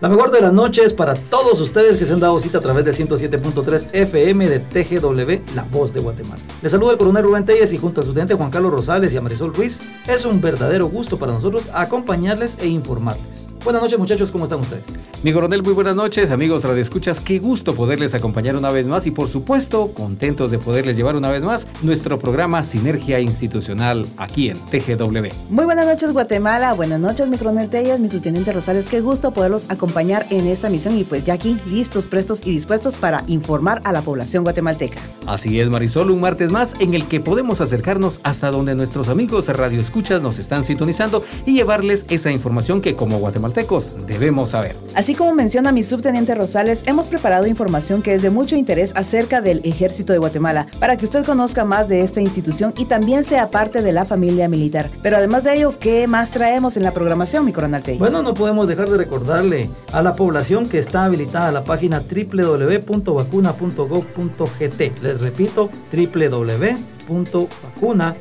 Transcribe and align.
La 0.00 0.08
mejor 0.08 0.30
de 0.30 0.40
las 0.40 0.52
noches 0.52 0.94
para 0.94 1.16
todos 1.16 1.60
ustedes 1.60 1.96
que 1.96 2.06
se 2.06 2.12
han 2.12 2.20
dado 2.20 2.38
cita 2.38 2.58
a 2.58 2.60
través 2.60 2.84
de 2.84 2.92
107.3 2.92 3.88
FM 3.92 4.48
de 4.48 4.60
TGW, 4.60 5.56
La 5.56 5.64
Voz 5.64 5.92
de 5.92 5.98
Guatemala. 5.98 6.40
Les 6.62 6.70
saluda 6.70 6.92
el 6.92 6.98
coronel 6.98 7.24
Rubén 7.24 7.44
Telles 7.44 7.72
y 7.72 7.78
junto 7.78 8.00
a 8.00 8.04
su 8.04 8.12
teniente 8.12 8.34
Juan 8.34 8.52
Carlos 8.52 8.70
Rosales 8.70 9.12
y 9.12 9.16
a 9.16 9.20
Marisol 9.20 9.52
Ruiz, 9.52 9.80
es 10.06 10.24
un 10.24 10.40
verdadero 10.40 10.86
gusto 10.86 11.18
para 11.18 11.32
nosotros 11.32 11.68
acompañarles 11.74 12.58
e 12.60 12.68
informarles. 12.68 13.48
Buenas 13.64 13.82
noches 13.82 13.98
muchachos, 13.98 14.30
¿cómo 14.32 14.44
están 14.44 14.60
ustedes? 14.60 14.84
Mi 15.22 15.32
coronel, 15.32 15.62
muy 15.64 15.72
buenas 15.72 15.96
noches, 15.96 16.30
amigos 16.30 16.62
Radio 16.62 16.80
Escuchas, 16.80 17.20
qué 17.20 17.40
gusto 17.40 17.74
poderles 17.74 18.14
acompañar 18.14 18.56
una 18.56 18.70
vez 18.70 18.86
más 18.86 19.06
y 19.06 19.10
por 19.10 19.28
supuesto 19.28 19.92
contentos 19.92 20.52
de 20.52 20.58
poderles 20.58 20.96
llevar 20.96 21.16
una 21.16 21.28
vez 21.30 21.42
más 21.42 21.66
nuestro 21.82 22.20
programa 22.20 22.62
Sinergia 22.62 23.18
Institucional 23.18 24.06
aquí 24.16 24.48
en 24.48 24.58
TGW. 24.58 25.28
Muy 25.50 25.64
buenas 25.64 25.86
noches 25.86 26.12
Guatemala, 26.12 26.72
buenas 26.72 27.00
noches 27.00 27.28
mi 27.28 27.36
coronel 27.36 27.68
Tellas, 27.68 27.98
mi 27.98 28.08
subteniente 28.08 28.52
Rosales, 28.52 28.88
qué 28.88 29.00
gusto 29.00 29.32
poderlos 29.32 29.66
acompañar 29.68 30.24
en 30.30 30.46
esta 30.46 30.70
misión 30.70 30.96
y 30.96 31.02
pues 31.02 31.24
ya 31.24 31.34
aquí 31.34 31.58
listos, 31.66 32.06
prestos 32.06 32.46
y 32.46 32.52
dispuestos 32.52 32.94
para 32.94 33.24
informar 33.26 33.82
a 33.84 33.92
la 33.92 34.02
población 34.02 34.44
guatemalteca. 34.44 35.00
Así 35.26 35.60
es 35.60 35.68
Marisol, 35.68 36.12
un 36.12 36.20
martes 36.20 36.52
más 36.52 36.76
en 36.78 36.94
el 36.94 37.06
que 37.06 37.18
podemos 37.18 37.60
acercarnos 37.60 38.20
hasta 38.22 38.52
donde 38.52 38.76
nuestros 38.76 39.08
amigos 39.08 39.48
Radio 39.48 39.80
Escuchas 39.80 40.22
nos 40.22 40.38
están 40.38 40.62
sintonizando 40.62 41.24
y 41.44 41.54
llevarles 41.54 42.06
esa 42.08 42.30
información 42.30 42.80
que 42.80 42.94
como 42.94 43.18
guatemaltecos 43.48 44.06
debemos 44.06 44.50
saber. 44.50 44.76
Así 44.94 45.14
como 45.14 45.34
menciona 45.34 45.72
mi 45.72 45.82
subteniente 45.82 46.34
Rosales, 46.34 46.82
hemos 46.86 47.08
preparado 47.08 47.46
información 47.46 48.02
que 48.02 48.14
es 48.14 48.22
de 48.22 48.30
mucho 48.30 48.56
interés 48.56 48.92
acerca 48.96 49.40
del 49.40 49.60
Ejército 49.64 50.12
de 50.12 50.18
Guatemala, 50.18 50.66
para 50.78 50.96
que 50.96 51.04
usted 51.04 51.24
conozca 51.24 51.64
más 51.64 51.88
de 51.88 52.02
esta 52.02 52.20
institución 52.20 52.72
y 52.76 52.84
también 52.84 53.24
sea 53.24 53.50
parte 53.50 53.82
de 53.82 53.92
la 53.92 54.04
familia 54.04 54.48
militar. 54.48 54.90
Pero 55.02 55.16
además 55.16 55.44
de 55.44 55.56
ello, 55.56 55.78
¿qué 55.78 56.06
más 56.06 56.30
traemos 56.30 56.76
en 56.76 56.82
la 56.82 56.92
programación, 56.92 57.44
mi 57.44 57.52
coronel 57.52 57.82
Teix? 57.82 57.98
Bueno, 57.98 58.22
no 58.22 58.34
podemos 58.34 58.68
dejar 58.68 58.90
de 58.90 58.96
recordarle 58.96 59.68
a 59.92 60.02
la 60.02 60.14
población 60.14 60.68
que 60.68 60.78
está 60.78 61.04
habilitada 61.04 61.52
la 61.52 61.64
página 61.64 62.02
www.vacuna.gov.gt. 62.02 65.02
Les 65.02 65.20
repito, 65.20 65.70
www.vacuna.gov.gt 65.92 66.98
.gt, 67.08 67.48
vacuna 67.62 68.14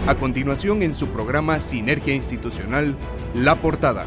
A 0.07 0.15
continuación 0.17 0.83
en 0.83 0.93
su 0.93 1.07
programa 1.07 1.61
Sinergia 1.61 2.15
Institucional, 2.15 2.95
La 3.35 3.57
Portada. 3.57 4.07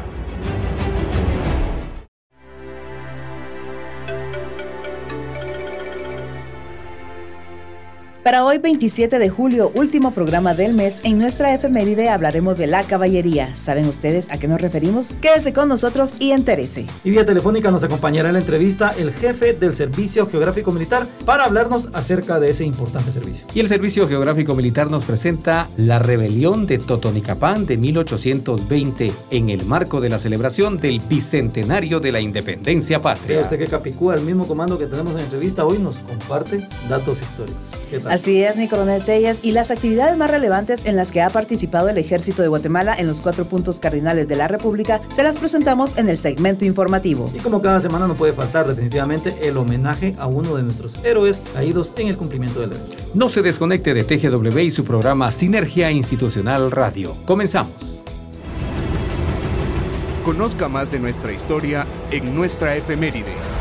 Para 8.26 8.44
hoy 8.44 8.58
27 8.58 9.20
de 9.20 9.28
julio, 9.28 9.70
último 9.76 10.10
programa 10.10 10.52
del 10.52 10.74
mes, 10.74 11.00
en 11.04 11.16
nuestra 11.16 11.54
efeméride 11.54 12.08
hablaremos 12.08 12.58
de 12.58 12.66
la 12.66 12.82
caballería. 12.82 13.54
¿Saben 13.54 13.86
ustedes 13.86 14.32
a 14.32 14.38
qué 14.40 14.48
nos 14.48 14.60
referimos? 14.60 15.14
Quédese 15.20 15.52
con 15.52 15.68
nosotros 15.68 16.16
y 16.18 16.32
entérese. 16.32 16.86
Y 17.04 17.10
vía 17.10 17.24
telefónica 17.24 17.70
nos 17.70 17.84
acompañará 17.84 18.30
en 18.30 18.32
la 18.32 18.40
entrevista 18.40 18.90
el 18.98 19.12
jefe 19.12 19.52
del 19.52 19.76
Servicio 19.76 20.26
Geográfico 20.26 20.72
Militar 20.72 21.06
para 21.24 21.44
hablarnos 21.44 21.88
acerca 21.92 22.40
de 22.40 22.50
ese 22.50 22.64
importante 22.64 23.12
servicio. 23.12 23.46
Y 23.54 23.60
el 23.60 23.68
Servicio 23.68 24.08
Geográfico 24.08 24.56
Militar 24.56 24.90
nos 24.90 25.04
presenta 25.04 25.68
la 25.76 26.00
rebelión 26.00 26.66
de 26.66 26.78
Totonicapán 26.78 27.64
de 27.64 27.76
1820 27.76 29.12
en 29.30 29.50
el 29.50 29.64
marco 29.66 30.00
de 30.00 30.08
la 30.08 30.18
celebración 30.18 30.78
del 30.78 30.98
bicentenario 30.98 32.00
de 32.00 32.10
la 32.10 32.18
independencia 32.18 33.00
patria. 33.00 33.42
Este 33.42 33.56
que 33.56 33.68
Capicúa, 33.68 34.16
el 34.16 34.22
mismo 34.22 34.48
comando 34.48 34.76
que 34.76 34.86
tenemos 34.86 35.12
en 35.12 35.18
la 35.18 35.24
entrevista 35.24 35.64
hoy, 35.64 35.78
nos 35.78 35.98
comparte 36.00 36.66
datos 36.88 37.22
históricos. 37.22 37.62
¿Qué 37.88 38.00
tal? 38.00 38.15
Así 38.16 38.42
es, 38.42 38.56
mi 38.56 38.66
coronel 38.66 39.04
Tellas, 39.04 39.40
y 39.42 39.52
las 39.52 39.70
actividades 39.70 40.16
más 40.16 40.30
relevantes 40.30 40.86
en 40.86 40.96
las 40.96 41.12
que 41.12 41.20
ha 41.20 41.28
participado 41.28 41.90
el 41.90 41.98
Ejército 41.98 42.40
de 42.40 42.48
Guatemala 42.48 42.94
en 42.96 43.06
los 43.06 43.20
cuatro 43.20 43.44
puntos 43.44 43.78
cardinales 43.78 44.26
de 44.26 44.36
la 44.36 44.48
República 44.48 45.02
se 45.14 45.22
las 45.22 45.36
presentamos 45.36 45.98
en 45.98 46.08
el 46.08 46.16
segmento 46.16 46.64
informativo. 46.64 47.30
Y 47.34 47.40
como 47.40 47.60
cada 47.60 47.78
semana 47.78 48.08
no 48.08 48.14
puede 48.14 48.32
faltar 48.32 48.66
definitivamente 48.66 49.46
el 49.46 49.58
homenaje 49.58 50.16
a 50.18 50.28
uno 50.28 50.56
de 50.56 50.62
nuestros 50.62 50.96
héroes 51.04 51.42
caídos 51.52 51.92
en 51.98 52.08
el 52.08 52.16
cumplimiento 52.16 52.60
del 52.60 52.70
derecho. 52.70 52.96
No 53.12 53.28
se 53.28 53.42
desconecte 53.42 53.92
de 53.92 54.04
TGW 54.04 54.60
y 54.60 54.70
su 54.70 54.82
programa 54.86 55.30
Sinergia 55.30 55.90
Institucional 55.90 56.70
Radio. 56.70 57.18
Comenzamos. 57.26 58.02
Conozca 60.24 60.68
más 60.68 60.90
de 60.90 61.00
nuestra 61.00 61.34
historia 61.34 61.86
en 62.10 62.34
nuestra 62.34 62.76
efeméride. 62.76 63.55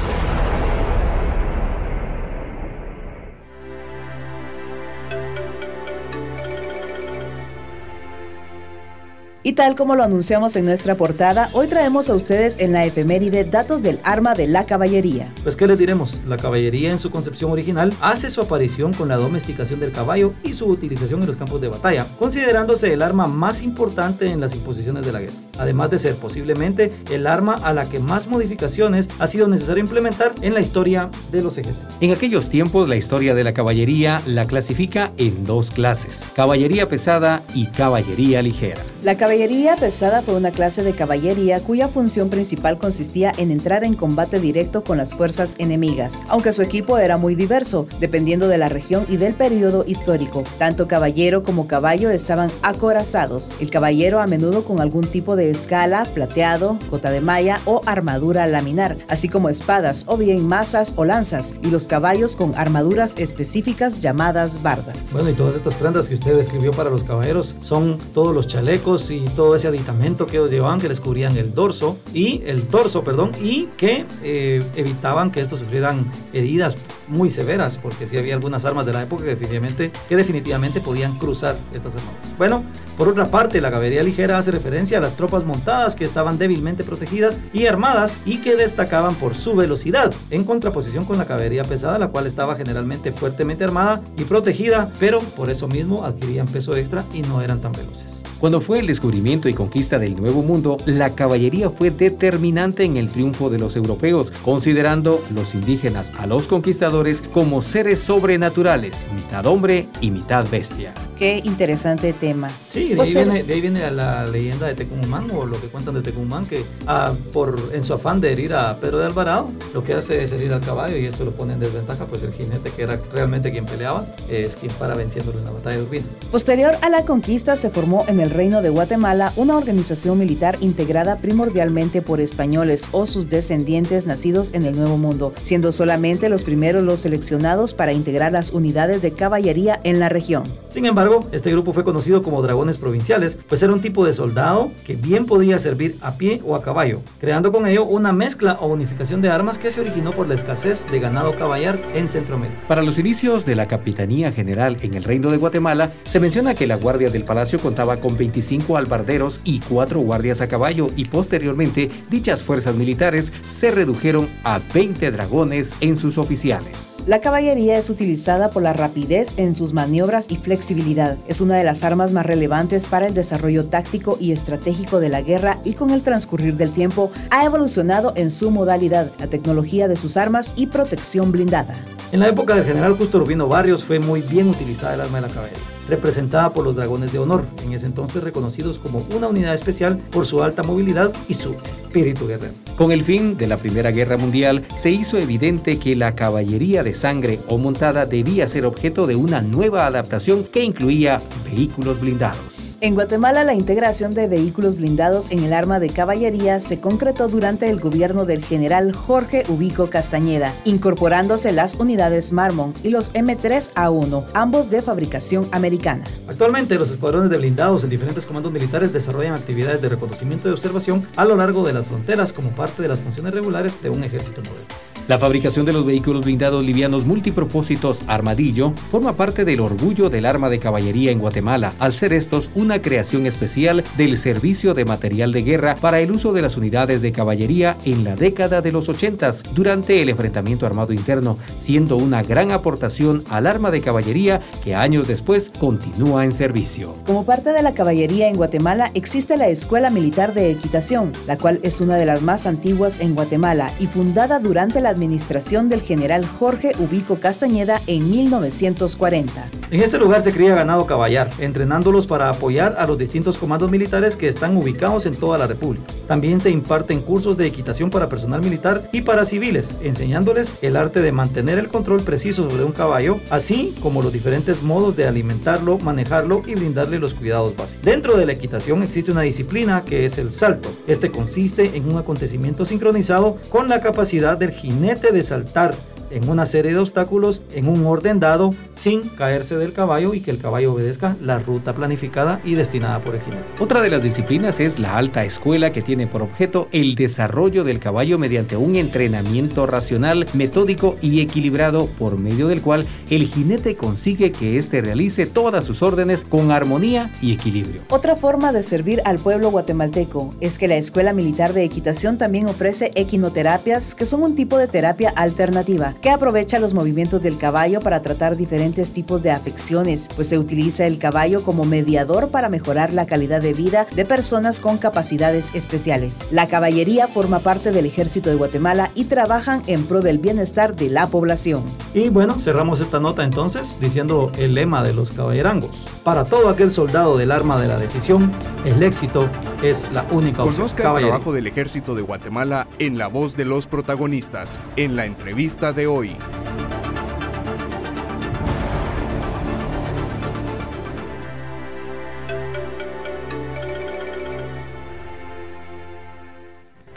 Y 9.45 9.53
tal 9.53 9.75
como 9.75 9.95
lo 9.95 10.03
anunciamos 10.03 10.56
en 10.56 10.66
nuestra 10.66 10.95
portada, 10.95 11.51
hoy 11.53 11.67
traemos 11.67 12.09
a 12.09 12.16
ustedes 12.16 12.57
en 12.57 12.73
la 12.73 12.83
efeméride 12.83 13.44
datos 13.44 13.83
del 13.83 14.00
arma 14.03 14.33
de 14.33 14.47
la 14.47 14.66
caballería. 14.66 15.31
Pues 15.44 15.56
qué 15.56 15.67
les 15.67 15.78
diremos, 15.78 16.23
la 16.25 16.38
caballería 16.38 16.89
en 16.89 16.97
su 16.97 17.11
concepción 17.11 17.51
original 17.51 17.94
hace 18.01 18.31
su 18.31 18.41
aparición 18.41 18.91
con 18.91 19.07
la 19.07 19.17
domesticación 19.17 19.79
del 19.79 19.91
caballo 19.91 20.34
y 20.41 20.53
su 20.53 20.66
utilización 20.66 21.22
en 21.22 21.28
los 21.28 21.35
campos 21.35 21.61
de 21.61 21.67
batalla, 21.67 22.08
considerándose 22.17 22.91
el 22.91 23.03
arma 23.03 23.28
más 23.28 23.61
importante 23.61 24.31
en 24.31 24.41
las 24.41 24.55
imposiciones 24.55 25.05
de 25.05 25.11
la 25.11 25.20
guerra, 25.20 25.35
además 25.57 25.91
de 25.91 25.99
ser 25.99 26.16
posiblemente 26.16 26.91
el 27.11 27.28
arma 27.28 27.55
a 27.55 27.73
la 27.73 27.90
que 27.90 27.99
más 27.99 28.28
modificaciones 28.28 29.09
ha 29.19 29.28
sido 29.28 29.47
necesario 29.47 29.84
implementar 29.84 30.34
en 30.41 30.53
la 30.53 30.61
historia 30.61 31.09
de 31.31 31.41
los 31.41 31.57
ejércitos. 31.57 31.93
En 32.02 32.11
aquellos 32.11 32.49
tiempos 32.49 32.90
la 32.90 32.96
historia 32.96 33.35
de 33.35 33.43
la 33.43 33.53
caballería 33.53 34.22
la 34.25 34.46
clasifica 34.46 35.11
en 35.17 35.46
dos 35.46 35.72
clases, 35.72 36.25
caballería 36.35 36.90
pesada 36.90 37.43
y 37.53 37.67
caballería 37.67 38.41
ligera. 38.41 38.81
La 39.03 39.17
caballería 39.17 39.75
pesada 39.75 40.22
fue 40.22 40.35
una 40.35 40.52
clase 40.52 40.81
de 40.81 40.93
caballería 40.93 41.59
cuya 41.59 41.87
función 41.87 42.29
principal 42.29 42.79
consistía 42.79 43.31
en 43.37 43.51
entrar 43.51 43.84
en 43.84 43.93
combate 43.93 44.40
directo 44.40 44.84
con 44.84 44.97
las 44.97 45.13
fuerzas 45.13 45.53
enemigas, 45.59 46.19
aunque 46.28 46.53
su 46.53 46.63
equipo 46.63 46.97
era 46.97 47.17
muy 47.17 47.35
diverso, 47.35 47.87
dependiendo 47.99 48.47
de 48.47 48.58
la 48.58 48.67
región 48.67 49.05
y 49.08 49.17
del 49.17 49.35
periodo 49.35 49.85
histórico. 49.87 50.43
Tanto 50.58 50.87
caballero 50.87 51.43
como 51.43 51.67
caballo 51.67 52.09
estaban 52.09 52.49
acorazados, 52.63 53.53
el 53.59 53.69
caballero 53.69 54.19
a 54.19 54.28
menudo 54.28 54.63
con 54.63 54.81
algún 54.81 55.05
tipo 55.05 55.35
de 55.35 55.45
escala, 55.52 56.06
plateado, 56.06 56.78
cota 56.90 57.12
de 57.12 57.22
malla 57.22 57.59
o 57.66 57.82
armadura 57.86 58.47
laminar, 58.47 58.97
así 59.08 59.30
como 59.30 59.50
espadas 59.50 60.06
o 60.08 60.18
bien 60.18 60.47
mazas 60.47 60.94
o 60.96 61.06
lanzas, 61.06 61.53
y 61.62 61.68
los 61.72 61.88
caballos 61.88 62.36
con 62.36 62.56
armaduras 62.56 63.16
específicas 63.18 64.00
llamadas 64.00 64.62
bardas. 64.62 65.12
Bueno, 65.12 65.30
y 65.30 65.34
todas 65.34 65.56
estas 65.56 65.76
prendas 65.76 66.08
que 66.08 66.16
usted 66.16 66.36
describió 66.36 66.72
para 66.72 66.90
los 66.90 67.03
caballeros 67.03 67.56
son 67.59 67.97
todos 68.14 68.34
los 68.34 68.47
chalecos 68.47 69.12
y 69.12 69.22
todo 69.36 69.56
ese 69.56 69.68
aditamento 69.68 70.28
que 70.28 70.38
ellos 70.38 70.52
llevaban 70.52 70.80
que 70.80 70.90
les 70.90 71.00
cubrían 71.00 71.38
el 71.38 71.53
dorso 71.53 71.97
y 72.14 72.44
el 72.46 72.64
torso, 72.64 73.03
perdón, 73.03 73.32
y 73.42 73.68
que 73.78 74.06
eh, 74.24 74.64
evitaban 74.76 75.32
que 75.32 75.42
estos 75.42 75.59
sufrieran 75.59 76.06
heridas 76.34 76.76
muy 77.08 77.30
severas, 77.30 77.78
porque 77.78 78.08
sí 78.08 78.18
había 78.18 78.34
algunas 78.36 78.66
armas 78.66 78.86
de 78.86 78.94
la 78.94 79.03
época 79.03 79.24
que 79.24 79.30
definitivamente, 79.30 79.92
que 80.09 80.16
definitivamente 80.16 80.82
podían 80.82 81.18
cruzar 81.18 81.56
estas 81.74 81.96
armaduras. 81.96 82.38
Bueno, 82.38 82.64
por 82.97 83.09
otra 83.09 83.26
parte, 83.26 83.62
la 83.62 83.72
caballería 83.72 84.03
ligera 84.03 84.38
hace 84.38 84.52
referencia 84.52 84.97
a 84.97 85.02
las 85.02 85.16
tropas 85.16 85.34
montadas 85.43 85.96
que 85.96 86.05
estaban 86.05 86.37
débilmente 86.37 86.84
protegidas 86.84 87.41
y 87.52 87.66
armadas 87.66 88.17
y 88.26 88.37
que 88.37 88.55
destacaban 88.55 89.16
por 89.16 89.35
su 89.35 89.55
velocidad, 89.55 90.14
en 90.29 90.46
contraposición 90.46 91.03
con 91.03 91.17
la 91.17 91.26
caballería 91.26 91.64
pesada, 91.64 91.99
la 91.99 92.09
cual 92.09 92.28
estaba 92.28 92.55
generalmente 92.55 93.11
fuertemente 93.11 93.64
armada 93.64 94.02
y 94.17 94.23
protegida, 94.23 94.91
pero 94.99 95.20
por 95.20 95.49
eso 95.49 95.67
mismo 95.67 96.05
adquirían 96.05 96.47
peso 96.47 96.78
extra 96.78 97.03
y 97.14 97.22
no 97.23 97.41
eran 97.41 97.59
tan 97.59 97.72
veloces. 97.73 98.23
Cuando 98.46 98.62
fue 98.62 98.78
el 98.78 98.86
descubrimiento 98.86 99.50
y 99.50 99.56
conquista 99.56 99.97
del 99.97 100.16
Nuevo 100.16 100.44
Mundo, 100.44 100.78
la 100.86 101.16
caballería 101.16 101.72
fue 101.72 101.90
determinante 101.90 102.84
en 102.84 102.96
el 102.96 103.09
triunfo 103.09 103.50
de 103.50 103.58
los 103.58 103.76
europeos, 103.76 104.30
considerando 104.30 105.20
los 105.34 105.56
indígenas 105.56 106.12
a 106.20 106.28
los 106.28 106.47
conquistadores 106.47 107.24
como 107.24 107.64
seres 107.64 108.02
sobrenaturales, 108.02 109.08
mitad 109.16 109.47
hombre 109.47 109.88
y 110.00 110.12
mitad 110.12 110.47
bestia. 110.47 110.94
Qué 111.18 111.42
interesante 111.44 112.14
tema. 112.14 112.50
Sí, 112.70 112.94
de 112.94 113.02
ahí, 113.02 113.14
viene, 113.14 113.42
de 113.42 113.53
ahí 113.53 113.62
viene 113.62 113.90
la 113.90 114.28
leyenda 114.28 114.68
de 114.68 114.76
Tecumán 114.76 115.32
o 115.32 115.47
lo 115.47 115.59
que 115.59 115.68
cuentan 115.68 115.96
de 115.96 116.02
Tecumán, 116.03 116.46
que 116.46 116.64
ah, 116.86 117.14
por, 117.34 117.56
en 117.74 117.84
su 117.84 117.96
afán 117.96 118.22
de 118.22 118.32
herir 118.32 118.53
a 118.53 118.78
Pedro 118.78 119.00
de 119.00 119.06
Alvarado, 119.06 119.47
lo 119.74 119.84
que 119.84 119.94
hace 119.94 120.24
es 120.24 120.32
herir 120.34 120.53
al 120.53 120.62
caballo 120.62 120.97
y 120.97 121.06
esto 121.06 121.26
lo 121.26 121.32
pone 121.32 121.53
en 121.53 121.62
desventaja, 121.62 122.06
pues 122.06 122.22
el 122.22 122.32
jinete 122.32 122.70
que 122.70 122.84
era 122.84 123.00
realmente 123.12 123.52
quien 123.52 123.66
peleaba 123.66 124.06
es 124.30 124.56
quien 124.58 124.72
para 124.74 124.94
venciéndolo 124.94 125.40
en 125.40 125.46
la 125.46 125.52
batalla 125.52 125.78
de 125.78 125.84
Urbina. 125.84 126.06
Posterior 126.32 126.76
a 126.84 126.90
la 126.90 127.06
conquista 127.06 127.56
se 127.56 127.72
formó 127.72 128.06
en 128.08 128.20
el 128.20 128.34
Reino 128.35 128.61
de 128.61 128.70
Guatemala 128.70 129.32
una 129.35 129.58
organización 129.58 130.20
militar 130.20 130.58
integrada 130.59 131.17
primordialmente 131.17 132.02
por 132.02 132.20
españoles 132.20 132.90
o 132.91 133.05
sus 133.05 133.29
descendientes 133.29 134.05
nacidos 134.05 134.53
en 134.53 134.66
el 134.66 134.76
Nuevo 134.76 134.97
Mundo, 134.97 135.34
siendo 135.41 135.72
solamente 135.72 136.29
los 136.29 136.43
primeros 136.43 136.84
los 136.84 136.99
seleccionados 136.99 137.73
para 137.73 137.93
integrar 137.93 138.32
las 138.32 138.52
unidades 138.52 139.02
de 139.02 139.11
caballería 139.11 139.79
en 139.84 139.99
la 139.99 140.09
región. 140.09 140.43
Sin 140.70 140.85
embargo, 140.85 141.28
este 141.32 141.52
grupo 141.52 141.72
fue 141.72 141.84
conocido 141.84 142.22
como 142.22 142.41
dragones 142.41 142.78
provinciales, 142.78 143.40
pues 143.47 143.64
era 143.64 143.72
un 143.72 143.82
tipo 143.82 144.05
de 144.05 144.14
soldado 144.14 144.72
que 144.85 144.96
bien 144.96 145.26
podía 145.26 145.58
servir 145.58 145.96
a 146.02 146.17
pie 146.17 146.41
o 146.46 146.55
a 146.55 146.61
caballo, 146.61 147.02
creando 147.20 147.52
con 147.52 147.67
ello 147.67 147.85
una 147.85 148.11
mezcla 148.11 148.58
o 148.59 148.67
unificación 148.67 149.22
de 149.22 149.29
armas 149.29 149.58
que 149.58 149.72
se 149.72 149.82
originó 149.82 150.11
por 150.11 150.28
la 150.28 150.35
escasez 150.35 150.85
de 150.91 150.99
ganado 150.99 151.37
caballar 151.37 151.79
en 151.93 152.09
Centroamérica. 152.09 152.67
Para 152.67 152.82
los 152.82 152.99
inicios 152.99 153.46
de 153.46 153.55
la 153.55 153.67
Capitanía 153.67 154.32
General 154.32 154.78
en 154.82 154.93
el 154.96 155.03
Reino 155.03 155.32
de 155.32 155.37
Guatemala, 155.37 155.91
se 156.03 156.20
menciona 156.20 156.55
que 156.55 156.67
la 156.67 156.76
Guardia 156.76 157.09
del 157.09 157.23
Palacio 157.23 157.59
contaba 157.59 157.97
con 157.97 158.15
25 158.16 158.78
albarderos 158.78 159.41
y 159.44 159.59
4 159.59 160.00
guardias 160.00 160.41
a 160.41 160.47
caballo 160.47 160.90
y 160.96 161.06
posteriormente 161.06 161.90
dichas 162.09 162.44
fuerzas 162.44 162.76
militares 162.76 163.34
se 163.44 163.72
redujeron 163.72 164.28
a 164.44 164.59
20 164.73 165.12
dragones 165.12 165.76
en 165.82 165.97
sus 165.97 166.17
oficiales. 166.17 166.96
La 167.08 167.22
caballería 167.22 167.78
es 167.78 167.91
utilizada 167.91 168.50
por 168.50 168.64
la 168.64 168.73
rapidez 168.73 169.29
en 169.38 169.53
sus 169.53 169.73
maniobras 169.73 170.26
y 170.28 170.38
flexibilidad. 170.38 171.17
Es 171.28 171.40
una 171.40 171.56
de 171.56 171.64
las 171.64 171.84
armas 171.84 172.14
más 172.14 172.26
relevantes 172.26 172.88
para 172.88 173.06
el 173.06 173.14
desarrollo 173.14 173.66
táctico 173.66 174.18
y 174.20 174.32
estratégico 174.32 175.00
de 175.00 175.09
la 175.09 175.22
guerra 175.22 175.59
y 175.64 175.73
con 175.73 175.91
el 175.91 176.02
transcurrir 176.02 176.56
del 176.56 176.72
tiempo 176.72 177.11
ha 177.29 177.46
evolucionado 177.46 178.14
en 178.16 178.32
su 178.32 178.50
modalidad, 178.50 179.11
la 179.20 179.28
tecnología 179.28 179.88
de 179.88 179.97
sus 179.97 180.18
armas 180.18 180.52
y 180.56 180.68
protección 180.68 181.32
blindada. 181.32 181.76
En 182.11 182.22
la 182.22 182.29
época 182.29 182.56
del 182.56 182.66
general 182.66 182.97
Justo 182.97 183.20
Rubino 183.20 183.47
Barrios 183.47 183.84
fue 183.84 184.00
muy 184.00 184.22
bien 184.22 184.50
utilizada 184.50 184.96
el 184.96 185.02
arma 185.02 185.22
de 185.22 185.28
la 185.28 185.34
caballería 185.34 185.74
representada 185.87 186.52
por 186.52 186.64
los 186.64 186.76
dragones 186.76 187.11
de 187.11 187.20
honor, 187.20 187.46
en 187.64 187.73
ese 187.73 187.85
entonces 187.85 188.23
reconocidos 188.23 188.79
como 188.79 189.05
una 189.16 189.28
unidad 189.28 189.53
especial 189.53 189.97
por 190.11 190.26
su 190.26 190.41
alta 190.43 190.64
movilidad 190.64 191.14
y 191.28 191.34
su 191.34 191.55
espíritu 191.72 192.28
guerrero. 192.28 192.53
Con 192.76 192.91
el 192.91 193.03
fin 193.03 193.37
de 193.37 193.47
la 193.47 193.58
Primera 193.58 193.91
Guerra 193.91 194.17
Mundial, 194.17 194.66
se 194.76 194.91
hizo 194.91 195.17
evidente 195.17 195.79
que 195.79 195.96
la 195.96 196.14
caballería 196.14 196.84
de 196.84 196.93
sangre 196.93 197.40
o 197.47 197.58
montada 197.58 198.05
debía 198.05 198.47
ser 198.47 198.66
objeto 198.66 199.08
de 199.08 199.16
una 199.16 199.41
nueva 199.41 199.85
adaptación 199.85 200.43
que 200.43 200.64
incluía 200.64 201.22
vehículos 201.46 201.99
blindados. 201.99 202.74
En 202.85 202.93
Guatemala, 202.93 203.43
la 203.43 203.55
integración 203.55 204.14
de 204.14 204.28
vehículos 204.28 204.76
blindados 204.76 205.32
en 205.32 205.43
el 205.43 205.53
arma 205.53 205.79
de 205.79 205.90
caballería 205.90 206.59
se 206.59 206.79
concretó 206.79 207.28
durante 207.28 207.67
el 207.72 207.79
gobierno 207.79 208.26
del 208.26 208.46
general 208.46 208.93
Jorge 208.93 209.41
Ubico 209.47 209.90
Castañeda, 209.90 210.53
incorporándose 210.66 211.52
las 211.52 211.73
unidades 211.79 212.32
Marmon 212.32 212.76
y 212.84 212.91
los 212.91 213.11
M3A1, 213.14 214.26
ambos 214.35 214.70
de 214.70 214.84
fabricación 214.84 215.47
americana. 215.52 216.03
Actualmente, 216.28 216.76
los 216.76 216.91
escuadrones 216.91 217.32
de 217.32 217.40
blindados 217.40 217.84
en 217.84 217.90
diferentes 217.90 218.28
comandos 218.28 218.52
militares 218.52 218.93
desarrollan 218.93 219.34
actividades 219.34 219.82
de 219.82 219.90
reconocimiento 219.90 220.47
y 220.47 220.52
observación 220.52 221.08
a 221.16 221.26
lo 221.26 221.35
largo 221.35 221.64
de 221.64 221.73
las 221.73 221.87
fronteras 221.87 222.34
como 222.34 222.52
parte 222.52 222.84
de 222.84 222.90
las 222.90 222.99
funciones 222.99 223.34
regulares 223.34 223.82
de 223.82 223.90
un 223.90 224.03
ejército 224.03 224.43
moderno. 224.43 224.67
La 225.08 225.20
fabricación 225.20 225.67
de 225.67 225.73
los 225.73 225.85
vehículos 225.85 226.26
blindados 226.26 226.66
livianos 226.66 227.05
multipropósitos 227.05 228.02
Armadillo 228.08 228.72
forma 228.90 229.14
parte 229.14 229.46
del 229.46 229.59
orgullo 229.59 230.09
del 230.09 230.26
arma 230.26 230.49
de 230.49 230.58
caballería 230.58 231.11
en 231.11 231.20
Guatemala, 231.20 231.73
al 231.78 231.93
ser 231.93 232.11
estos 232.11 232.49
una 232.55 232.74
creación 232.81 233.25
especial 233.25 233.83
del 233.97 234.17
Servicio 234.17 234.73
de 234.73 234.85
Material 234.85 235.31
de 235.31 235.43
Guerra 235.43 235.75
para 235.75 235.99
el 235.99 236.11
uso 236.11 236.33
de 236.33 236.41
las 236.41 236.57
unidades 236.57 237.01
de 237.01 237.11
caballería 237.11 237.77
en 237.85 238.03
la 238.03 238.16
década 238.16 238.61
de 238.61 238.72
los 238.72 238.89
80 238.89 239.16
durante 239.53 240.01
el 240.01 240.09
enfrentamiento 240.09 240.66
armado 240.66 240.93
interno, 240.93 241.37
siendo 241.57 241.97
una 241.97 242.23
gran 242.23 242.51
aportación 242.51 243.23
al 243.29 243.47
arma 243.47 243.72
de 243.72 243.81
caballería 243.81 244.41
que 244.63 244.75
años 244.75 245.07
después 245.07 245.51
continúa 245.59 246.25
en 246.25 246.33
servicio. 246.33 246.93
Como 247.05 247.25
parte 247.25 247.51
de 247.51 247.61
la 247.61 247.73
caballería 247.73 248.27
en 248.27 248.35
Guatemala 248.35 248.91
existe 248.93 249.37
la 249.37 249.47
Escuela 249.47 249.89
Militar 249.89 250.33
de 250.33 250.51
Equitación, 250.51 251.11
la 251.27 251.37
cual 251.37 251.59
es 251.63 251.81
una 251.81 251.95
de 251.97 252.05
las 252.05 252.22
más 252.22 252.45
antiguas 252.45 252.99
en 252.99 253.16
Guatemala 253.16 253.72
y 253.79 253.87
fundada 253.87 254.39
durante 254.39 254.81
la 254.81 254.89
administración 254.89 255.69
del 255.69 255.81
general 255.81 256.25
Jorge 256.25 256.74
Ubico 256.79 257.15
Castañeda 257.19 257.81
en 257.88 258.10
1940. 258.10 259.50
En 259.72 259.81
este 259.81 259.98
lugar 259.98 260.22
se 260.22 260.31
cría 260.31 260.55
ganado 260.55 260.86
caballar, 260.86 261.29
entrenándolos 261.39 262.07
para 262.07 262.29
apoyar 262.29 262.64
a 262.74 262.88
los 262.88 262.98
distintos 262.98 263.38
comandos 263.38 263.70
militares 263.70 264.15
que 264.15 264.27
están 264.27 264.58
ubicados 264.58 265.06
en 265.06 265.15
toda 265.15 265.38
la 265.38 265.48
República. 265.48 265.86
También 266.08 266.41
se 266.41 266.51
imparten 266.51 267.01
cursos 267.01 267.38
de 267.38 267.48
equitación 267.48 267.89
para 267.89 268.10
personal 268.10 268.41
militar 268.41 268.89
y 268.91 269.01
para 269.01 269.25
civiles, 269.25 269.77
enseñándoles 269.82 270.56
el 270.62 270.75
arte 270.75 271.01
de 271.01 271.12
mantener 271.12 271.60
el 271.60 271.67
control 271.67 272.01
preciso 272.01 272.50
sobre 272.50 272.63
un 272.63 272.72
caballo, 272.72 273.20
así 273.29 273.75
como 273.82 274.01
los 274.01 274.13
diferentes 274.13 274.63
modos 274.63 274.96
de 274.96 275.08
alimentarlo, 275.08 275.77
manejarlo 275.77 276.42
y 276.46 276.56
brindarle 276.56 277.00
los 277.00 277.13
cuidados 277.13 277.56
básicos. 277.56 277.86
Dentro 277.86 278.18
de 278.18 278.25
la 278.25 278.34
equitación 278.34 278.84
existe 278.84 279.12
una 279.12 279.22
disciplina 279.22 279.84
que 279.86 280.06
es 280.06 280.18
el 280.18 280.32
salto. 280.32 280.70
Este 280.88 281.12
consiste 281.12 281.75
en 281.75 281.89
un 281.89 281.98
acontecimiento 281.98 282.66
sincronizado 282.66 283.38
con 283.50 283.68
la 283.68 283.82
capacidad 283.82 284.38
del 284.38 284.51
jinete 284.51 285.12
de 285.12 285.24
saltar 285.24 285.75
en 286.15 286.29
una 286.29 286.45
serie 286.45 286.72
de 286.72 286.79
obstáculos 286.79 287.43
en 287.53 287.67
un 287.67 287.86
orden 287.86 288.19
dado 288.19 288.53
sin 288.74 289.01
caerse 289.10 289.57
del 289.57 289.74
caballo 289.74 290.13
y 290.13 290.22
que 290.22 290.31
el 290.31 290.39
caballo 290.39 290.74
obedezca 290.74 291.15
la 291.22 291.39
ruta 291.39 291.74
planificada 291.74 292.41
y 292.43 292.55
destinada 292.55 293.01
por 293.01 293.15
el 293.15 293.22
jinete. 293.22 293.43
Otra 293.60 293.81
de 293.81 293.89
las 293.89 294.03
disciplinas 294.03 294.60
es 294.60 294.79
la 294.79 294.98
alta 294.98 295.25
escuela 295.25 295.72
que 295.72 295.81
tiene 295.81 296.07
por 296.07 296.22
objeto 296.22 296.67
el 296.72 296.95
desarrollo 296.95 297.63
del 297.63 297.79
caballo 297.79 298.17
mediante 298.17 298.57
un 298.57 298.75
entrenamiento 298.75 299.65
racional, 299.65 300.25
metódico 300.34 300.95
y 301.01 301.22
equilibrado 301.22 301.88
por 301.88 302.17
medio 302.17 302.48
del 302.48 302.62
cual 302.62 302.86
el 303.10 303.25
jinete 303.25 303.75
consigue 303.75 304.31
que 304.31 304.57
éste 304.57 304.81
realice 304.81 305.25
todas 305.25 305.65
sus 305.65 305.81
órdenes 305.81 306.24
con 306.24 306.51
armonía 306.51 307.12
y 307.22 307.34
equilibrio. 307.34 307.81
Otra 307.89 308.15
forma 308.15 308.53
de 308.53 308.63
servir 308.63 309.01
al 309.05 309.19
pueblo 309.19 309.51
guatemalteco 309.51 310.34
es 310.39 310.57
que 310.57 310.67
la 310.67 310.77
Escuela 310.77 311.13
Militar 311.13 311.53
de 311.53 311.63
Equitación 311.63 312.17
también 312.17 312.48
ofrece 312.48 312.91
equinoterapias 312.95 313.95
que 313.95 314.05
son 314.05 314.24
un 314.24 314.36
tipo 314.36 314.57
de 314.57 314.67
terapia 314.67 315.10
alternativa 315.15 315.93
que 316.06 316.12
aprovecha 316.12 316.60
los 316.60 316.76
movimientos 316.76 317.24
del 317.24 317.40
caballo 317.40 317.80
para 317.80 318.04
tratar 318.04 318.38
diferentes 318.38 318.92
tipos 318.92 319.24
de 319.24 319.32
afecciones, 319.32 320.08
pues 320.16 320.28
se 320.30 320.38
utiliza 320.38 320.86
el 320.86 321.00
caballo 321.00 321.42
como 321.42 321.64
mediador 321.64 322.30
para 322.30 322.48
mejorar 322.48 322.94
la 322.94 323.08
calidad 323.08 323.42
de 323.42 323.56
vida 323.56 323.88
de 323.96 324.06
personas 324.06 324.60
con 324.60 324.78
capacidades 324.78 325.50
especiales. 325.56 326.20
La 326.30 326.48
caballería 326.48 327.08
forma 327.08 327.40
parte 327.40 327.72
del 327.72 327.88
ejército 327.88 328.30
de 328.30 328.36
Guatemala 328.36 328.92
y 328.94 329.06
trabajan 329.06 329.64
en 329.66 329.84
pro 329.88 330.02
del 330.02 330.20
bienestar 330.20 330.76
de 330.76 330.92
la 330.92 331.08
población. 331.08 331.64
Y 331.96 332.10
bueno, 332.10 332.40
cerramos 332.40 332.82
esta 332.82 333.00
nota 333.00 333.24
entonces 333.24 333.80
diciendo 333.82 334.32
el 334.38 334.54
lema 334.54 334.84
de 334.84 334.94
los 334.94 335.12
caballerangos. 335.12 335.72
Para 336.04 336.26
todo 336.26 336.50
aquel 336.50 336.70
soldado 336.70 337.18
del 337.18 337.32
arma 337.32 337.60
de 337.60 337.68
la 337.68 337.80
decisión, 337.80 338.32
el 338.64 338.84
éxito 338.84 339.28
es 339.64 339.92
la 339.92 340.06
única 340.12 340.44
opción. 340.44 340.68
Conozca 340.68 340.94
el 341.00 341.08
trabajo 341.08 341.34
del 341.34 341.48
ejército 341.48 341.96
de 341.96 342.04
Guatemala 342.04 342.68
en 342.78 343.00
la 343.00 343.08
voz 343.08 343.36
de 343.36 343.46
los 343.46 343.66
protagonistas, 343.66 344.60
en 344.76 344.96
la 344.96 345.08
entrevista 345.08 345.74
de 345.74 345.88
hoy. 345.88 345.95
Oi. 345.96 346.12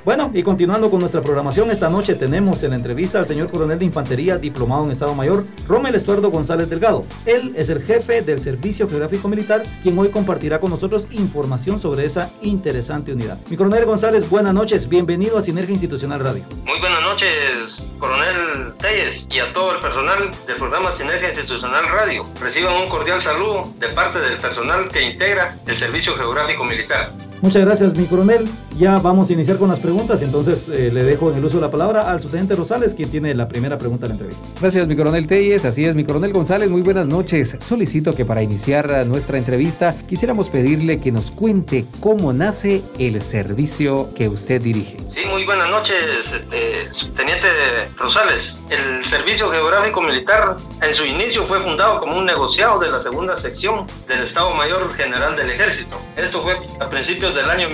Bueno, 0.09 0.31
y 0.33 0.43
continuando 0.43 0.91
con 0.91 1.01
nuestra 1.01 1.21
programación, 1.21 1.71
esta 1.71 1.91
noche 1.91 2.15
tenemos 2.15 2.63
en 2.63 2.71
la 2.71 2.77
entrevista 2.77 3.19
al 3.19 3.27
señor 3.27 3.51
coronel 3.51 3.79
de 3.79 3.85
infantería, 3.85 4.39
diplomado 4.39 4.87
en 4.87 4.91
Estado 4.91 5.15
Mayor, 5.15 5.45
Romel 5.67 5.95
Estuardo 5.95 6.31
González 6.31 6.71
Delgado. 6.71 7.05
Él 7.27 7.53
es 7.55 7.69
el 7.69 7.83
jefe 7.83 8.23
del 8.23 8.41
Servicio 8.41 8.89
Geográfico 8.89 9.29
Militar, 9.29 9.63
quien 9.83 9.99
hoy 9.99 10.09
compartirá 10.09 10.61
con 10.61 10.71
nosotros 10.71 11.09
información 11.11 11.79
sobre 11.79 12.07
esa 12.07 12.31
interesante 12.41 13.13
unidad. 13.13 13.37
Mi 13.51 13.59
coronel 13.59 13.85
González, 13.85 14.31
buenas 14.31 14.55
noches, 14.55 14.89
bienvenido 14.89 15.37
a 15.37 15.43
Sinergia 15.43 15.75
Institucional 15.75 16.21
Radio. 16.21 16.43
Muy 16.65 16.79
buenas 16.79 17.03
noches, 17.03 17.91
coronel 17.99 18.73
Telles, 18.79 19.29
y 19.31 19.41
a 19.41 19.53
todo 19.53 19.75
el 19.75 19.81
personal 19.81 20.31
del 20.47 20.57
programa 20.57 20.91
Sinergia 20.91 21.29
Institucional 21.29 21.87
Radio. 21.87 22.25
Reciban 22.41 22.75
un 22.83 22.89
cordial 22.89 23.21
saludo 23.21 23.71
de 23.79 23.89
parte 23.89 24.21
del 24.21 24.39
personal 24.39 24.89
que 24.89 25.03
integra 25.03 25.59
el 25.67 25.77
Servicio 25.77 26.15
Geográfico 26.15 26.65
Militar. 26.65 27.13
Muchas 27.43 27.63
gracias, 27.63 27.95
mi 27.95 28.07
coronel. 28.07 28.49
Ya 28.79 28.97
vamos 28.99 29.29
a 29.29 29.33
iniciar 29.33 29.57
con 29.57 29.69
las 29.71 29.81
preguntas, 29.81 30.23
entonces 30.23 30.69
eh, 30.69 30.93
le 30.93 31.03
dejo 31.03 31.33
en 31.33 31.39
el 31.39 31.45
uso 31.45 31.57
de 31.57 31.63
la 31.63 31.71
palabra 31.71 32.09
al 32.13 32.21
subteniente 32.21 32.55
Rosales, 32.55 32.95
quien 32.95 33.11
tiene 33.11 33.35
la 33.35 33.49
primera 33.49 33.77
pregunta 33.77 34.03
de 34.03 34.11
la 34.11 34.15
entrevista. 34.15 34.47
Gracias, 34.61 34.87
mi 34.87 34.95
coronel 34.95 35.27
Telles. 35.27 35.65
Así 35.65 35.85
es, 35.85 35.97
mi 35.97 36.05
coronel 36.05 36.33
González, 36.33 36.71
muy 36.71 36.83
buenas 36.83 37.09
noches. 37.09 37.57
Solicito 37.59 38.15
que 38.15 38.25
para 38.25 38.41
iniciar 38.41 39.05
nuestra 39.05 39.37
entrevista 39.37 39.97
quisiéramos 40.09 40.49
pedirle 40.49 41.01
que 41.01 41.11
nos 41.11 41.33
cuente 41.33 41.87
cómo 41.99 42.33
nace 42.33 42.83
el 43.01 43.21
servicio 43.21 44.11
que 44.15 44.29
usted 44.29 44.63
dirige. 44.63 44.99
Sí, 45.11 45.23
muy 45.29 45.45
buenas 45.45 45.71
noches, 45.71 45.97
este, 46.33 46.95
subteniente 46.95 47.49
Rosales. 47.97 48.61
El 48.71 49.05
Servicio 49.05 49.51
Geográfico 49.51 50.01
Militar 50.03 50.57
en 50.81 50.95
su 50.95 51.05
inicio 51.05 51.45
fue 51.49 51.61
fundado 51.61 51.99
como 51.99 52.17
un 52.17 52.27
negociado 52.27 52.79
de 52.79 52.89
la 52.91 53.01
segunda 53.01 53.37
sección 53.37 53.89
del 54.07 54.21
Estado 54.21 54.53
Mayor 54.53 54.93
General 54.93 55.35
del 55.35 55.51
Ejército. 55.51 56.01
Esto 56.17 56.43
fue 56.43 56.57
a 56.79 56.89
principios 56.89 57.35
del 57.35 57.51
año 57.51 57.69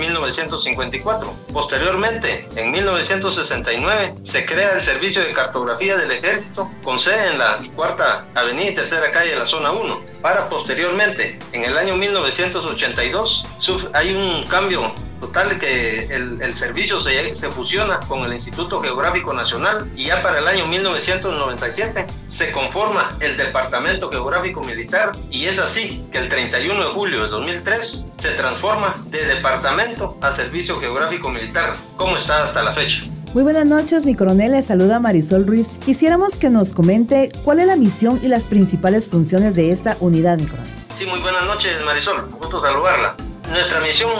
1954. 0.95 1.53
Posteriormente, 1.53 2.47
en 2.55 2.71
1969, 2.71 4.15
se 4.23 4.45
crea 4.45 4.73
el 4.73 4.81
Servicio 4.81 5.21
de 5.21 5.29
Cartografía 5.29 5.97
del 5.97 6.11
Ejército 6.11 6.69
con 6.83 6.99
sede 6.99 7.31
en 7.31 7.39
la 7.39 7.59
Cuarta 7.75 8.25
Avenida 8.35 8.71
y 8.71 8.75
Tercera 8.75 9.11
Calle 9.11 9.31
de 9.31 9.39
la 9.39 9.45
Zona 9.45 9.71
1. 9.71 10.01
Para 10.21 10.49
posteriormente, 10.49 11.37
en 11.51 11.63
el 11.63 11.77
año 11.77 11.95
1982, 11.95 13.45
hay 13.93 14.13
un 14.13 14.45
cambio 14.47 14.93
total 15.35 15.59
que 15.59 16.05
el, 16.05 16.41
el 16.41 16.55
servicio 16.55 17.01
se, 17.01 17.35
se, 17.35 17.51
fusiona 17.51 17.99
con 18.07 18.23
el 18.23 18.33
Instituto 18.33 18.79
Geográfico 18.79 19.33
Nacional 19.33 19.91
y 19.93 20.05
ya 20.05 20.23
para 20.23 20.39
el 20.39 20.47
año 20.47 20.65
1997 20.65 22.05
se 22.29 22.51
conforma 22.53 23.09
el 23.19 23.35
Departamento 23.35 24.09
Geográfico 24.09 24.61
Militar 24.61 25.11
y 25.29 25.45
es 25.45 25.59
así 25.59 26.01
que 26.09 26.19
el 26.19 26.29
31 26.29 26.87
de 26.87 26.93
julio 26.93 27.23
de 27.23 27.27
2003 27.27 28.05
se 28.17 28.31
transforma 28.31 28.95
de 29.07 29.25
departamento 29.25 30.17
a 30.21 30.31
Servicio 30.31 30.79
Geográfico 30.79 31.29
Militar, 31.29 31.73
como 31.97 32.15
está 32.15 32.41
hasta 32.41 32.63
la 32.63 32.71
fecha. 32.71 33.03
Muy 33.33 33.43
buenas 33.43 33.65
noches, 33.65 34.05
mi 34.05 34.15
coronel. 34.15 34.53
Le 34.53 34.61
saluda 34.61 35.01
Marisol 35.01 35.45
Ruiz. 35.45 35.71
Quisiéramos 35.83 36.37
que 36.37 36.49
nos 36.49 36.71
comente 36.71 37.29
cuál 37.43 37.59
es 37.59 37.67
la 37.67 37.75
misión 37.75 38.21
y 38.23 38.29
las 38.29 38.45
principales 38.45 39.09
funciones 39.09 39.53
de 39.53 39.71
esta 39.71 39.97
unidad, 39.99 40.37
mi 40.37 40.45
coronel. 40.45 40.71
Sí, 40.97 41.05
muy 41.05 41.19
buenas 41.19 41.45
noches, 41.45 41.73
Marisol. 41.83 42.29
Gusto 42.39 42.61
saludarla. 42.61 43.17
Nuestra 43.49 43.79
misión 43.79 44.11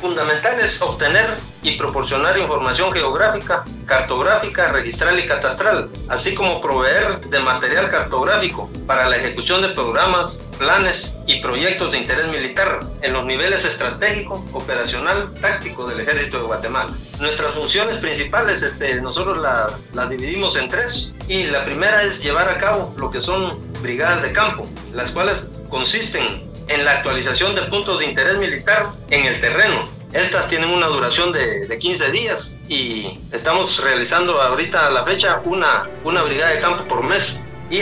fundamental 0.00 0.60
es 0.60 0.80
obtener 0.82 1.26
y 1.62 1.72
proporcionar 1.76 2.38
información 2.38 2.92
geográfica, 2.92 3.64
cartográfica, 3.86 4.68
registral 4.68 5.18
y 5.18 5.26
catastral, 5.26 5.88
así 6.08 6.34
como 6.34 6.60
proveer 6.60 7.20
de 7.22 7.40
material 7.40 7.90
cartográfico 7.90 8.70
para 8.86 9.08
la 9.08 9.16
ejecución 9.16 9.62
de 9.62 9.68
programas, 9.68 10.42
planes 10.58 11.16
y 11.26 11.40
proyectos 11.40 11.90
de 11.90 11.98
interés 11.98 12.26
militar 12.26 12.80
en 13.00 13.14
los 13.14 13.24
niveles 13.24 13.64
estratégico, 13.64 14.44
operacional, 14.52 15.32
táctico 15.40 15.86
del 15.86 16.00
Ejército 16.00 16.36
de 16.36 16.44
Guatemala. 16.44 16.90
Nuestras 17.18 17.54
funciones 17.54 17.96
principales, 17.96 18.62
este, 18.62 19.00
nosotros 19.00 19.38
las 19.38 19.72
la 19.94 20.06
dividimos 20.06 20.56
en 20.56 20.68
tres 20.68 21.14
y 21.26 21.44
la 21.44 21.64
primera 21.64 22.02
es 22.02 22.22
llevar 22.22 22.50
a 22.50 22.58
cabo 22.58 22.94
lo 22.98 23.10
que 23.10 23.22
son 23.22 23.58
brigadas 23.80 24.20
de 24.22 24.32
campo, 24.32 24.68
las 24.92 25.10
cuales 25.10 25.42
consisten 25.70 26.53
en 26.68 26.84
la 26.84 26.92
actualización 26.92 27.54
de 27.54 27.62
puntos 27.62 27.98
de 27.98 28.06
interés 28.06 28.38
militar 28.38 28.86
en 29.10 29.26
el 29.26 29.40
terreno. 29.40 29.84
Estas 30.12 30.48
tienen 30.48 30.70
una 30.70 30.86
duración 30.86 31.32
de, 31.32 31.66
de 31.66 31.78
15 31.78 32.12
días 32.12 32.56
y 32.68 33.18
estamos 33.32 33.82
realizando 33.82 34.40
ahorita 34.40 34.86
a 34.86 34.90
la 34.90 35.04
fecha 35.04 35.42
una, 35.44 35.90
una 36.04 36.22
brigada 36.22 36.52
de 36.52 36.60
campo 36.60 36.84
por 36.84 37.02
mes. 37.02 37.44
Y 37.70 37.80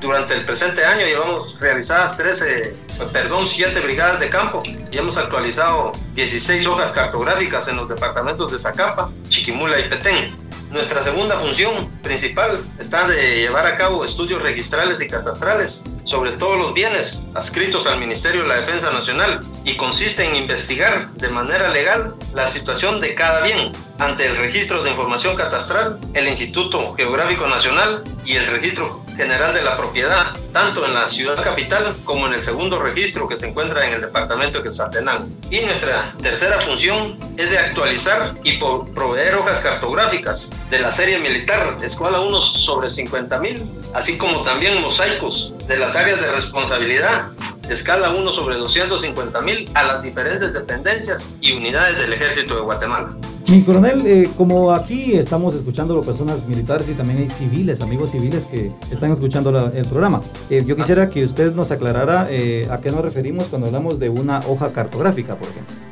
durante 0.00 0.34
el 0.34 0.46
presente 0.46 0.84
año 0.84 1.04
llevamos 1.04 1.58
realizadas 1.60 2.16
13, 2.16 2.74
perdón, 3.12 3.46
7 3.46 3.78
brigadas 3.80 4.20
de 4.20 4.30
campo 4.30 4.62
y 4.90 4.96
hemos 4.96 5.16
actualizado 5.16 5.92
16 6.14 6.66
hojas 6.66 6.92
cartográficas 6.92 7.68
en 7.68 7.76
los 7.76 7.88
departamentos 7.88 8.52
de 8.52 8.58
Zacapa, 8.58 9.10
Chiquimula 9.28 9.80
y 9.80 9.88
Petén. 9.88 10.45
Nuestra 10.70 11.04
segunda 11.04 11.38
función 11.38 11.88
principal 12.02 12.58
está 12.78 13.06
de 13.06 13.36
llevar 13.36 13.66
a 13.66 13.76
cabo 13.76 14.04
estudios 14.04 14.42
registrales 14.42 15.00
y 15.00 15.06
catastrales 15.06 15.84
sobre 16.04 16.32
todos 16.32 16.58
los 16.58 16.74
bienes 16.74 17.24
adscritos 17.34 17.86
al 17.86 18.00
Ministerio 18.00 18.42
de 18.42 18.48
la 18.48 18.60
Defensa 18.60 18.92
Nacional 18.92 19.40
y 19.64 19.76
consiste 19.76 20.24
en 20.24 20.34
investigar 20.34 21.08
de 21.12 21.28
manera 21.28 21.68
legal 21.70 22.14
la 22.34 22.48
situación 22.48 23.00
de 23.00 23.14
cada 23.14 23.42
bien 23.42 23.72
ante 23.98 24.26
el 24.26 24.36
Registro 24.36 24.82
de 24.82 24.90
Información 24.90 25.36
Catastral, 25.36 25.98
el 26.14 26.26
Instituto 26.28 26.94
Geográfico 26.94 27.46
Nacional 27.46 28.02
y 28.24 28.34
el 28.34 28.46
Registro 28.46 29.05
General 29.16 29.54
de 29.54 29.62
la 29.62 29.76
Propiedad, 29.76 30.34
tanto 30.52 30.84
en 30.86 30.94
la 30.94 31.08
ciudad 31.08 31.42
capital 31.42 31.94
como 32.04 32.26
en 32.26 32.34
el 32.34 32.42
segundo 32.42 32.78
registro 32.78 33.26
que 33.28 33.36
se 33.36 33.48
encuentra 33.48 33.86
en 33.86 33.94
el 33.94 34.00
departamento 34.00 34.58
de 34.58 34.64
Quetzaltenango. 34.64 35.26
Y 35.50 35.60
nuestra 35.60 36.12
tercera 36.22 36.60
función 36.60 37.18
es 37.36 37.50
de 37.50 37.58
actualizar 37.58 38.34
y 38.44 38.58
proveer 38.58 39.36
hojas 39.36 39.60
cartográficas 39.60 40.50
de 40.70 40.80
la 40.80 40.92
serie 40.92 41.18
militar 41.18 41.78
Escuela 41.82 42.20
1 42.20 42.42
sobre 42.42 42.88
50.000, 42.88 43.64
así 43.94 44.18
como 44.18 44.42
también 44.44 44.80
mosaicos 44.80 45.54
de 45.66 45.76
las 45.78 45.96
áreas 45.96 46.20
de 46.20 46.30
responsabilidad 46.32 47.30
escala 47.68 48.10
1 48.10 48.32
sobre 48.32 48.56
250 48.56 49.40
mil 49.40 49.68
a 49.74 49.82
las 49.82 50.02
diferentes 50.02 50.52
dependencias 50.52 51.34
y 51.40 51.52
unidades 51.52 51.98
del 51.98 52.12
ejército 52.12 52.54
de 52.54 52.60
Guatemala. 52.60 53.08
Mi 53.48 53.62
coronel, 53.62 54.04
eh, 54.06 54.28
como 54.36 54.72
aquí 54.72 55.12
estamos 55.12 55.54
escuchando 55.54 55.96
a 55.96 56.02
personas 56.02 56.48
militares 56.48 56.88
y 56.88 56.94
también 56.94 57.20
hay 57.20 57.28
civiles, 57.28 57.80
amigos 57.80 58.10
civiles 58.10 58.44
que 58.44 58.72
están 58.90 59.12
escuchando 59.12 59.70
el 59.72 59.86
programa, 59.86 60.20
eh, 60.50 60.64
yo 60.66 60.74
quisiera 60.74 61.08
que 61.08 61.22
usted 61.22 61.54
nos 61.54 61.70
aclarara 61.70 62.26
eh, 62.28 62.66
a 62.70 62.78
qué 62.78 62.90
nos 62.90 63.02
referimos 63.02 63.44
cuando 63.44 63.68
hablamos 63.68 64.00
de 64.00 64.08
una 64.08 64.40
hoja 64.48 64.72
cartográfica, 64.72 65.36
por 65.36 65.48
ejemplo. 65.48 65.85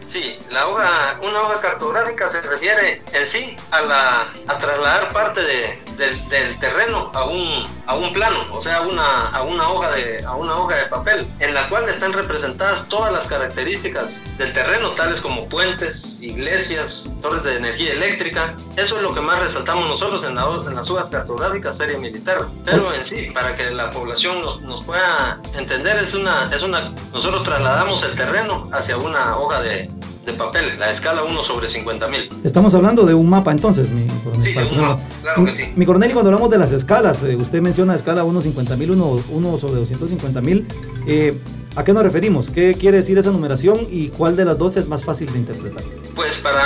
La 0.54 0.68
hoja, 0.68 1.18
una 1.20 1.42
hoja 1.42 1.61
cartográfica 1.61 2.28
se 2.28 2.40
refiere 2.42 3.02
en 3.12 3.26
sí 3.26 3.56
a, 3.73 3.80
la, 3.82 4.32
a 4.46 4.56
trasladar 4.56 5.12
parte 5.12 5.40
de, 5.42 5.82
del 6.30 6.58
terreno 6.61 7.11
a 7.12 7.25
un, 7.25 7.64
a 7.87 7.96
un 7.96 8.12
plano, 8.12 8.38
o 8.52 8.62
sea, 8.62 8.82
una, 8.82 9.30
a, 9.30 9.42
una 9.42 9.68
hoja 9.68 9.90
de, 9.90 10.25
a 10.25 10.37
una 10.37 10.56
hoja 10.56 10.76
de 10.76 10.84
papel, 10.84 11.26
en 11.40 11.54
la 11.54 11.68
cual 11.68 11.88
están 11.88 12.12
representadas 12.12 12.88
todas 12.88 13.12
las 13.12 13.26
características 13.26 14.23
del 14.38 14.52
terreno, 14.52 14.90
tales 14.90 15.20
como 15.20 15.49
puentes, 15.49 16.23
iglesias, 16.23 17.12
torres 17.20 17.42
de 17.42 17.56
energía 17.56 17.92
eléctrica. 17.92 18.54
Eso 18.76 18.96
es 18.99 19.02
lo 19.02 19.12
que 19.12 19.20
más 19.20 19.40
resaltamos 19.40 19.88
nosotros 19.88 20.23
en, 20.23 20.38
en 20.38 20.75
las 20.76 20.88
hojas 20.88 21.06
cartográficas 21.11 21.78
serie 21.78 21.99
militar. 21.99 22.46
Pero 22.64 22.94
en 22.94 23.04
sí, 23.04 23.32
para 23.34 23.56
que 23.56 23.73
la 23.73 23.90
población 23.90 24.40
nos, 24.40 24.61
nos 24.62 24.84
pueda 24.84 25.40
entender, 25.54 25.96
es 25.96 26.14
una, 26.14 26.49
es 26.54 26.62
una, 26.62 26.92
nosotros 27.12 27.42
trasladamos 27.42 28.04
el 28.04 28.14
terreno 28.14 28.68
hacia 28.73 28.96
una 28.96 29.37
hoja 29.37 29.61
de, 29.61 29.90
de 30.25 30.33
papel, 30.33 30.78
la 30.78 30.90
escala 30.90 31.23
1 31.23 31.43
sobre 31.43 31.69
50 31.69 32.07
mil. 32.09 32.31
Estamos 32.45 32.75
hablando 32.75 33.04
de 33.04 33.14
un 33.14 33.28
mapa 33.28 33.52
entonces, 33.52 33.90
mi 33.90 34.07
coronel. 34.23 34.45
Sí, 34.45 34.52
de 34.52 34.64
un 34.64 34.81
mapa, 34.81 35.02
claro 35.23 35.45
que 35.45 35.54
sí. 35.54 35.73
Mi 35.76 35.87
coronel, 35.87 36.11
y 36.11 36.12
cuando 36.12 36.31
hablamos 36.31 36.50
de 36.50 36.59
las 36.59 36.73
escalas, 36.73 37.23
eh, 37.23 37.37
usted 37.37 37.61
menciona 37.61 37.95
escala 37.95 38.25
1 38.25 38.40
50 38.40 38.76
mil, 38.76 38.90
1, 38.93 39.59
sobre 39.59 39.81
250 39.81 40.40
mil. 40.40 40.66
Eh, 41.07 41.38
¿A 41.76 41.85
qué 41.85 41.93
nos 41.93 42.04
referimos? 42.04 42.50
¿Qué 42.50 42.75
quiere 42.75 42.99
decir 42.99 43.19
esa 43.19 43.33
numeración 43.33 43.88
y 43.90 44.09
cuál 44.09 44.37
de 44.37 44.45
las 44.45 44.57
dos 44.57 44.76
es 44.76 44.87
más 44.87 45.02
fácil 45.02 45.33
de 45.33 45.40
interpretar? 45.40 45.83
Pues 46.14 46.38
para 46.38 46.62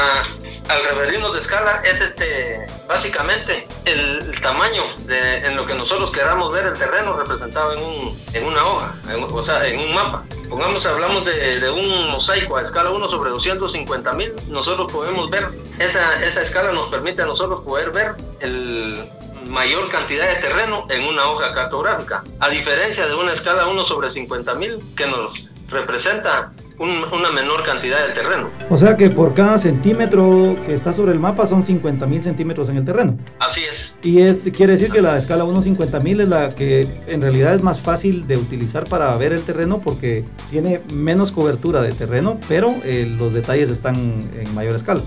al 0.69 0.85
referirnos 0.85 1.33
de 1.33 1.41
escala 1.41 1.83
es 1.85 2.01
este 2.01 2.67
básicamente 2.87 3.67
el, 3.85 4.41
tamaño 4.41 4.83
de, 5.07 5.39
en 5.47 5.57
lo 5.57 5.67
que 5.67 5.75
nosotros 5.75 6.11
queramos 6.11 6.53
ver 6.53 6.67
el 6.67 6.75
terreno 6.75 7.17
representado 7.17 7.73
en, 7.73 7.83
un, 7.83 8.19
en 8.33 8.45
una 8.45 8.65
hoja, 8.65 8.95
o 9.33 9.43
sea, 9.43 9.67
en 9.67 9.81
un 9.81 9.95
mapa. 9.95 10.25
Pongamos, 10.49 10.87
hablamos 10.87 11.25
de, 11.25 11.61
de, 11.61 11.71
un 11.71 12.11
mosaico 12.11 12.57
a 12.57 12.63
escala 12.63 12.91
1 12.91 13.09
sobre 13.09 13.31
250 13.31 14.13
mil, 14.13 14.33
nosotros 14.49 14.91
podemos 14.91 15.29
ver, 15.29 15.49
esa, 15.79 16.23
esa 16.23 16.41
escala 16.41 16.73
nos 16.73 16.87
permite 16.87 17.23
a 17.23 17.27
nosotros 17.27 17.63
poder 17.65 17.91
ver 17.91 18.15
el 18.41 19.11
mayor 19.47 19.91
cantidad 19.91 20.29
de 20.29 20.37
terreno 20.37 20.85
en 20.89 21.05
una 21.05 21.29
hoja 21.29 21.53
cartográfica, 21.53 22.23
a 22.41 22.49
diferencia 22.49 23.07
de 23.07 23.15
una 23.15 23.33
escala 23.33 23.67
1 23.67 23.85
sobre 23.85 24.11
50 24.11 24.55
mil 24.55 24.83
que 24.97 25.07
nos 25.07 25.51
representa 25.69 26.53
una 26.79 27.31
menor 27.33 27.65
cantidad 27.65 28.01
del 28.07 28.15
terreno. 28.15 28.51
O 28.71 28.77
sea 28.77 28.97
que 28.97 29.11
por 29.11 29.35
cada 29.35 29.59
centímetro 29.59 30.57
que 30.65 30.75
está 30.75 30.93
sobre 30.93 31.13
el 31.13 31.21
mapa 31.21 31.47
son 31.47 31.63
50 31.63 32.07
mil 32.07 32.23
centímetros 32.23 32.69
en 32.69 32.77
el 32.77 32.85
terreno. 32.85 33.19
Así 33.41 33.63
es. 33.65 33.99
Y 34.03 34.23
este 34.23 34.53
quiere 34.53 34.73
decir 34.73 34.91
que 34.91 35.03
la 35.03 35.17
escala 35.17 35.45
1.50 35.45 36.01
mil 36.03 36.21
es 36.21 36.29
la 36.29 36.55
que 36.55 36.87
en 37.09 37.21
realidad 37.21 37.55
es 37.55 37.63
más 37.63 37.81
fácil 37.81 38.27
de 38.27 38.37
utilizar 38.37 38.85
para 38.85 39.15
ver 39.17 39.33
el 39.33 39.43
terreno 39.43 39.81
porque 39.81 40.25
tiene 40.51 40.81
menos 40.93 41.33
cobertura 41.33 41.83
de 41.83 41.93
terreno, 41.93 42.39
pero 42.49 42.75
eh, 42.85 43.13
los 43.19 43.35
detalles 43.35 43.71
están 43.71 43.97
en 43.97 44.55
mayor 44.55 44.75
escala. 44.75 45.03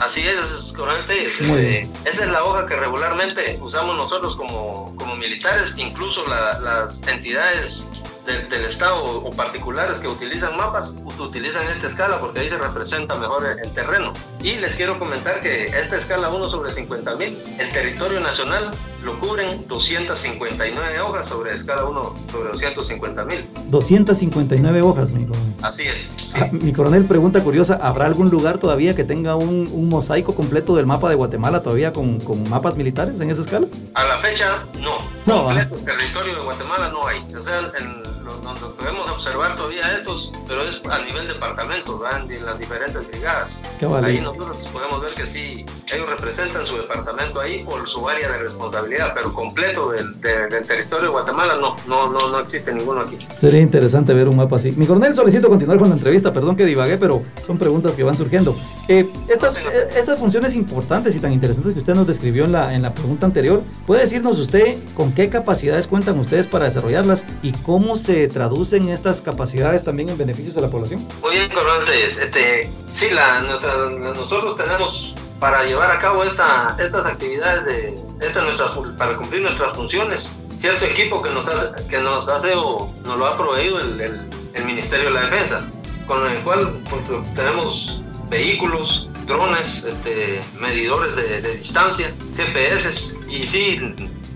así 0.00 0.22
es, 0.22 0.72
correcto. 0.76 1.12
Este, 1.12 1.88
esa 2.04 2.24
es 2.24 2.30
la 2.30 2.44
hoja 2.44 2.66
que 2.66 2.76
regularmente 2.76 3.58
usamos 3.60 3.96
nosotros 3.96 4.36
como, 4.36 4.94
como 4.96 5.16
militares, 5.16 5.74
incluso 5.76 6.22
las 6.28 7.06
entidades 7.06 7.88
del 8.26 8.64
Estado 8.64 9.04
o 9.04 9.30
particulares 9.32 10.00
que 10.00 10.08
utilizan 10.08 10.56
mapas 10.56 10.94
utilizan 11.18 11.62
esta 11.74 11.88
escala 11.88 12.18
porque 12.20 12.40
ahí 12.40 12.48
se 12.48 12.58
representa 12.58 13.14
mejor 13.14 13.44
el, 13.46 13.70
terreno. 13.72 14.12
Y 14.42 14.56
les 14.56 14.74
quiero 14.74 14.98
comentar 14.98 15.40
que 15.40 15.66
esta 15.66 15.96
escala 15.96 16.28
1 16.28 16.50
sobre 16.50 16.72
50 16.72 17.16
mil, 17.16 17.38
el 17.58 17.70
territorio 17.70 18.20
nacional 18.20 18.70
lo 19.04 19.18
cubren 19.18 19.66
259 19.66 21.00
hojas 21.00 21.28
sobre 21.28 21.52
escala 21.52 21.84
1 21.84 22.14
sobre 22.30 22.52
250 22.52 23.24
mil. 23.24 23.44
259 23.68 24.82
hojas, 24.82 25.10
mi 25.10 25.26
coronel. 25.26 25.54
Así 25.62 25.84
es. 25.84 26.10
Ah, 26.34 26.48
mi 26.50 26.72
coronel, 26.72 27.04
pregunta 27.04 27.42
curiosa, 27.42 27.78
¿habrá 27.82 28.06
algún 28.06 28.30
lugar 28.30 28.58
todavía 28.58 28.94
que 28.94 29.04
tenga 29.04 29.36
un, 29.36 29.68
un 29.72 29.88
mosaico 29.88 30.34
completo 30.34 30.76
del 30.76 30.86
mapa 30.86 31.08
de 31.08 31.14
Guatemala 31.14 31.62
todavía 31.62 31.92
con, 31.92 32.20
con, 32.20 32.48
mapas 32.48 32.76
militares 32.76 33.20
en 33.20 33.30
esa 33.30 33.42
escala? 33.42 33.66
A 33.94 34.04
la 34.04 34.18
fecha, 34.18 34.64
no. 34.80 34.98
no 35.26 35.44
completo, 35.44 35.76
el 35.76 35.84
territorio 35.84 36.34
de 36.36 36.42
Guatemala 36.42 36.88
no 36.88 37.06
hay. 37.06 37.18
O 37.34 37.42
sea, 37.42 37.58
en 37.78 38.11
donde 38.42 38.60
podemos 38.78 39.08
observar 39.10 39.56
todavía 39.56 39.96
estos, 39.96 40.32
pero 40.46 40.62
es 40.62 40.80
a 40.90 40.98
nivel 41.00 41.28
departamento, 41.28 41.98
van 41.98 42.30
en 42.30 42.44
las 42.44 42.58
diferentes 42.58 43.06
brigadas. 43.08 43.62
Ahí 44.02 44.20
nosotros 44.20 44.68
podemos 44.72 45.00
ver 45.00 45.10
que 45.10 45.26
sí, 45.26 45.66
ellos 45.92 46.08
representan 46.08 46.66
su 46.66 46.76
departamento 46.76 47.40
ahí 47.40 47.64
por 47.64 47.88
su 47.88 48.08
área 48.08 48.30
de 48.30 48.38
responsabilidad, 48.38 49.12
pero 49.14 49.32
completo 49.32 49.90
del, 49.90 50.20
del 50.20 50.66
territorio 50.66 51.06
de 51.06 51.10
Guatemala 51.10 51.56
no, 51.56 51.76
no, 51.86 52.10
no, 52.10 52.18
no 52.30 52.38
existe 52.40 52.72
ninguno 52.72 53.00
aquí. 53.02 53.18
Sería 53.32 53.60
interesante 53.60 54.14
ver 54.14 54.28
un 54.28 54.36
mapa 54.36 54.56
así. 54.56 54.72
Mi 54.72 54.86
coronel, 54.86 55.14
solicito 55.14 55.48
continuar 55.48 55.78
con 55.78 55.88
la 55.88 55.94
entrevista, 55.94 56.32
perdón 56.32 56.56
que 56.56 56.64
divagué, 56.64 56.96
pero 56.96 57.22
son 57.46 57.58
preguntas 57.58 57.96
que 57.96 58.02
van 58.02 58.16
surgiendo. 58.16 58.56
Eh, 58.88 59.08
estas, 59.28 59.58
eh, 59.58 59.88
estas 59.96 60.18
funciones 60.18 60.54
importantes 60.54 61.14
y 61.16 61.20
tan 61.20 61.32
interesantes 61.32 61.72
que 61.72 61.78
usted 61.78 61.94
nos 61.94 62.06
describió 62.06 62.44
en 62.44 62.52
la, 62.52 62.74
en 62.74 62.82
la 62.82 62.94
pregunta 62.94 63.26
anterior, 63.26 63.62
¿puede 63.86 64.02
decirnos 64.02 64.38
usted 64.38 64.76
con 64.94 65.12
qué 65.12 65.28
capacidades 65.28 65.86
cuentan 65.86 66.18
ustedes 66.18 66.46
para 66.46 66.64
desarrollarlas 66.66 67.26
y 67.42 67.52
cómo 67.52 67.96
se 67.96 68.21
traducen 68.28 68.88
estas 68.88 69.22
capacidades 69.22 69.84
también 69.84 70.08
en 70.08 70.18
beneficios 70.18 70.56
a 70.56 70.60
la 70.60 70.68
población? 70.68 71.06
Muy 71.20 71.32
bien, 71.32 71.48
coronel. 71.50 71.88
Este, 71.92 72.70
sí, 72.92 73.08
la, 73.14 73.40
nosotros 73.40 74.56
tenemos 74.56 75.14
para 75.38 75.64
llevar 75.64 75.90
a 75.90 76.00
cabo 76.00 76.22
esta, 76.22 76.76
estas 76.78 77.04
actividades 77.04 77.64
de 77.64 78.26
esta 78.26 78.42
nuestra, 78.42 78.72
para 78.96 79.16
cumplir 79.16 79.42
nuestras 79.42 79.76
funciones 79.76 80.32
cierto 80.62 80.84
equipo 80.84 81.20
que 81.20 81.30
nos 81.30 81.48
hace, 81.48 81.88
que 81.88 81.98
nos 81.98 82.28
hace 82.28 82.52
o 82.54 82.88
nos 83.04 83.18
lo 83.18 83.26
ha 83.26 83.36
proveído 83.36 83.80
el, 83.80 84.20
Ministerio 84.64 85.06
de 85.06 85.14
la 85.14 85.22
Defensa, 85.28 85.64
con 86.06 86.24
el 86.30 86.38
cual 86.40 86.72
pues, 86.88 87.02
tenemos 87.34 88.00
vehículos, 88.30 89.08
drones, 89.26 89.84
este, 89.84 90.40
medidores 90.60 91.16
de, 91.16 91.56
distancia, 91.56 92.14
GPS 92.36 93.18
y 93.28 93.42
sí 93.42 93.80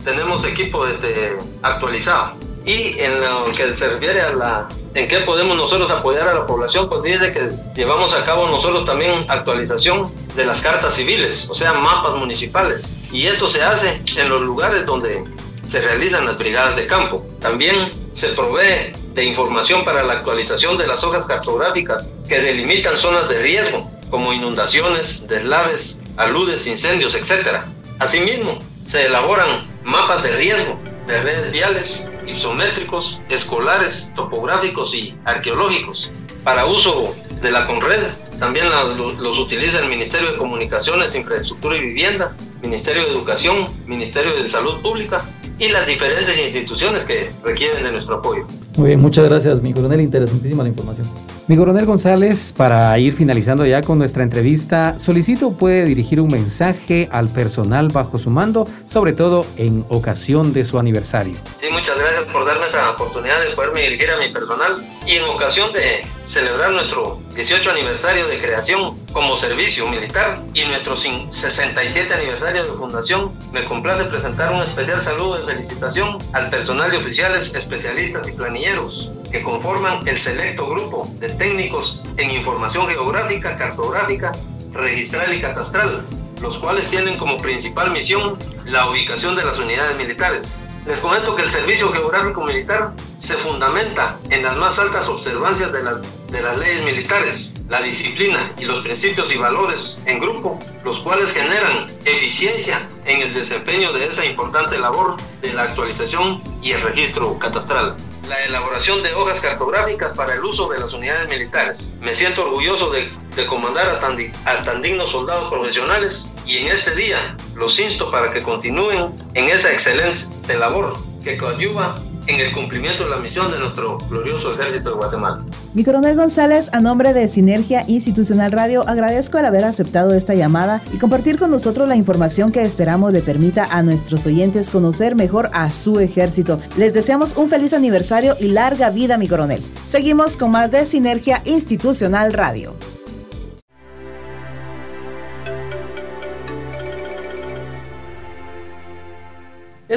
tenemos 0.04 0.44
equipo 0.44 0.84
este, 0.88 1.36
actualizado. 1.62 2.36
Y 2.66 2.98
en 2.98 3.20
lo 3.20 3.44
que 3.56 3.76
se 3.76 3.88
refiere 3.88 4.20
a 4.20 4.32
la 4.32 4.68
en 4.94 5.06
qué 5.06 5.18
podemos 5.18 5.56
nosotros 5.56 5.88
apoyar 5.88 6.26
a 6.26 6.34
la 6.34 6.46
población, 6.46 6.88
pues 6.88 7.02
dice 7.04 7.32
que 7.32 7.50
llevamos 7.76 8.12
a 8.12 8.24
cabo 8.24 8.48
nosotros 8.48 8.84
también 8.84 9.24
actualización 9.28 10.10
de 10.34 10.46
las 10.46 10.62
cartas 10.62 10.94
civiles, 10.94 11.46
o 11.48 11.54
sea, 11.54 11.74
mapas 11.74 12.16
municipales. 12.16 12.82
Y 13.12 13.26
esto 13.26 13.48
se 13.48 13.62
hace 13.62 14.00
en 14.16 14.28
los 14.28 14.40
lugares 14.40 14.84
donde 14.84 15.22
se 15.68 15.80
realizan 15.80 16.26
las 16.26 16.38
brigadas 16.38 16.74
de 16.74 16.88
campo. 16.88 17.24
También 17.40 17.92
se 18.14 18.28
provee 18.28 18.92
de 19.14 19.24
información 19.24 19.84
para 19.84 20.02
la 20.02 20.14
actualización 20.14 20.76
de 20.76 20.88
las 20.88 21.04
hojas 21.04 21.26
cartográficas 21.26 22.10
que 22.28 22.40
delimitan 22.40 22.96
zonas 22.96 23.28
de 23.28 23.38
riesgo 23.38 23.88
como 24.10 24.32
inundaciones, 24.32 25.28
deslaves, 25.28 26.00
aludes, 26.16 26.66
incendios, 26.66 27.14
etc. 27.14 27.60
Asimismo, 28.00 28.58
se 28.86 29.06
elaboran 29.06 29.64
mapas 29.84 30.22
de 30.24 30.36
riesgo 30.36 30.78
de 31.06 31.22
redes 31.22 31.52
viales, 31.52 32.10
isométricos, 32.26 33.20
escolares, 33.28 34.12
topográficos 34.14 34.94
y 34.94 35.14
arqueológicos. 35.24 36.10
Para 36.44 36.66
uso 36.66 37.14
de 37.40 37.50
la 37.50 37.66
Conred, 37.66 38.06
también 38.38 38.66
los 38.96 39.38
utiliza 39.38 39.80
el 39.80 39.88
Ministerio 39.88 40.32
de 40.32 40.38
Comunicaciones, 40.38 41.14
Infraestructura 41.14 41.76
y 41.76 41.80
Vivienda, 41.80 42.34
Ministerio 42.62 43.04
de 43.04 43.12
Educación, 43.12 43.68
Ministerio 43.86 44.34
de 44.34 44.48
Salud 44.48 44.80
Pública 44.82 45.24
y 45.58 45.68
las 45.68 45.86
diferentes 45.86 46.36
instituciones 46.38 47.04
que 47.04 47.30
requieren 47.42 47.82
de 47.82 47.92
nuestro 47.92 48.16
apoyo. 48.16 48.46
Muy 48.76 48.88
bien, 48.88 49.00
muchas 49.00 49.28
gracias, 49.28 49.62
mi 49.62 49.72
coronel. 49.72 50.02
Interesantísima 50.02 50.62
la 50.62 50.68
información. 50.68 51.08
Mi 51.48 51.56
coronel 51.56 51.86
González, 51.86 52.52
para 52.54 52.98
ir 52.98 53.14
finalizando 53.14 53.64
ya 53.64 53.80
con 53.80 53.98
nuestra 53.98 54.22
entrevista, 54.22 54.98
solicito 54.98 55.52
puede 55.52 55.84
dirigir 55.84 56.20
un 56.20 56.30
mensaje 56.30 57.08
al 57.10 57.28
personal 57.28 57.88
bajo 57.88 58.18
su 58.18 58.30
mando, 58.30 58.66
sobre 58.86 59.12
todo 59.12 59.46
en 59.56 59.84
ocasión 59.88 60.52
de 60.52 60.64
su 60.64 60.78
aniversario. 60.78 61.36
Sí, 61.60 61.66
muchas 61.70 61.96
gracias 61.96 62.24
por 62.32 62.44
darme 62.44 62.66
esta 62.66 62.85
oportunidad 62.96 63.40
de 63.40 63.50
poderme 63.50 63.82
dirigir 63.82 64.10
a 64.10 64.16
mi 64.16 64.28
personal 64.28 64.82
y 65.06 65.12
en 65.12 65.24
ocasión 65.24 65.72
de 65.72 66.04
celebrar 66.24 66.72
nuestro 66.72 67.20
18 67.34 67.70
aniversario 67.70 68.26
de 68.26 68.40
creación 68.40 68.98
como 69.12 69.36
servicio 69.36 69.86
militar 69.86 70.42
y 70.54 70.64
nuestro 70.64 70.96
67 70.96 72.12
aniversario 72.12 72.64
de 72.64 72.72
fundación, 72.72 73.32
me 73.52 73.64
complace 73.64 74.04
presentar 74.04 74.52
un 74.52 74.62
especial 74.62 75.00
saludo 75.02 75.38
de 75.38 75.44
felicitación 75.44 76.18
al 76.32 76.50
personal 76.50 76.90
de 76.90 76.96
oficiales, 76.96 77.54
especialistas 77.54 78.26
y 78.28 78.32
planilleros 78.32 79.12
que 79.30 79.42
conforman 79.42 80.06
el 80.08 80.18
selecto 80.18 80.66
grupo 80.66 81.08
de 81.18 81.28
técnicos 81.30 82.02
en 82.16 82.30
información 82.30 82.88
geográfica, 82.88 83.56
cartográfica, 83.56 84.32
registral 84.72 85.34
y 85.34 85.40
catastral, 85.40 86.02
los 86.40 86.58
cuales 86.58 86.88
tienen 86.88 87.16
como 87.18 87.38
principal 87.38 87.90
misión 87.90 88.38
la 88.64 88.88
ubicación 88.90 89.36
de 89.36 89.44
las 89.44 89.58
unidades 89.58 89.96
militares. 89.96 90.60
Les 90.86 91.00
comento 91.00 91.34
que 91.34 91.42
el 91.42 91.50
Servicio 91.50 91.92
Geográfico 91.92 92.44
Militar 92.44 92.92
se 93.18 93.34
fundamenta 93.34 94.16
en 94.30 94.44
las 94.44 94.56
más 94.56 94.78
altas 94.78 95.08
observancias 95.08 95.72
de, 95.72 95.82
de 95.82 96.42
las 96.42 96.58
leyes 96.58 96.84
militares, 96.84 97.54
la 97.68 97.82
disciplina 97.82 98.52
y 98.56 98.66
los 98.66 98.80
principios 98.80 99.34
y 99.34 99.36
valores 99.36 99.98
en 100.06 100.20
grupo, 100.20 100.60
los 100.84 101.00
cuales 101.00 101.32
generan 101.32 101.88
eficiencia 102.04 102.88
en 103.04 103.20
el 103.20 103.34
desempeño 103.34 103.92
de 103.92 104.06
esa 104.06 104.24
importante 104.24 104.78
labor 104.78 105.16
de 105.42 105.52
la 105.54 105.64
actualización 105.64 106.40
y 106.62 106.70
el 106.70 106.80
registro 106.82 107.36
catastral 107.36 107.96
la 108.28 108.44
elaboración 108.44 109.02
de 109.02 109.14
hojas 109.14 109.40
cartográficas 109.40 110.12
para 110.16 110.34
el 110.34 110.44
uso 110.44 110.68
de 110.68 110.80
las 110.80 110.92
unidades 110.92 111.30
militares. 111.30 111.92
Me 112.00 112.14
siento 112.14 112.42
orgulloso 112.42 112.90
de, 112.90 113.08
comandar 113.46 113.88
a 113.88 114.00
tan, 114.00 114.18
a 114.44 114.64
tan 114.64 114.82
dignos 114.82 115.10
soldados 115.10 115.48
profesionales 115.48 116.28
y 116.46 116.58
en 116.58 116.68
este 116.68 116.94
día 116.94 117.36
los 117.56 117.78
insto 117.80 118.10
para 118.10 118.32
que 118.32 118.40
continúen 118.40 119.12
en 119.34 119.44
esa 119.46 119.72
excelente 119.72 120.56
labor 120.58 120.96
que 121.22 121.36
coadyuva 121.36 121.96
en 122.28 122.40
el 122.40 122.52
cumplimiento 122.52 123.04
de 123.04 123.10
la 123.10 123.18
misión 123.18 123.50
de 123.50 123.58
nuestro 123.58 123.98
glorioso 123.98 124.52
ejército 124.52 124.90
de 124.90 124.96
Guatemala. 124.96 125.44
Mi 125.74 125.84
coronel 125.84 126.16
González, 126.16 126.70
a 126.72 126.80
nombre 126.80 127.12
de 127.12 127.28
Sinergia 127.28 127.84
Institucional 127.86 128.50
Radio, 128.50 128.88
agradezco 128.88 129.38
el 129.38 129.44
haber 129.44 129.64
aceptado 129.64 130.14
esta 130.14 130.34
llamada 130.34 130.82
y 130.92 130.98
compartir 130.98 131.38
con 131.38 131.50
nosotros 131.50 131.88
la 131.88 131.96
información 131.96 132.50
que 132.50 132.62
esperamos 132.62 133.12
le 133.12 133.22
permita 133.22 133.64
a 133.70 133.82
nuestros 133.82 134.26
oyentes 134.26 134.70
conocer 134.70 135.14
mejor 135.14 135.50
a 135.52 135.70
su 135.70 136.00
ejército. 136.00 136.58
Les 136.76 136.92
deseamos 136.94 137.36
un 137.36 137.48
feliz 137.48 137.72
aniversario 137.74 138.36
y 138.40 138.48
larga 138.48 138.90
vida, 138.90 139.18
mi 139.18 139.28
coronel. 139.28 139.62
Seguimos 139.84 140.36
con 140.36 140.50
más 140.50 140.70
de 140.70 140.84
Sinergia 140.84 141.42
Institucional 141.44 142.32
Radio. 142.32 142.74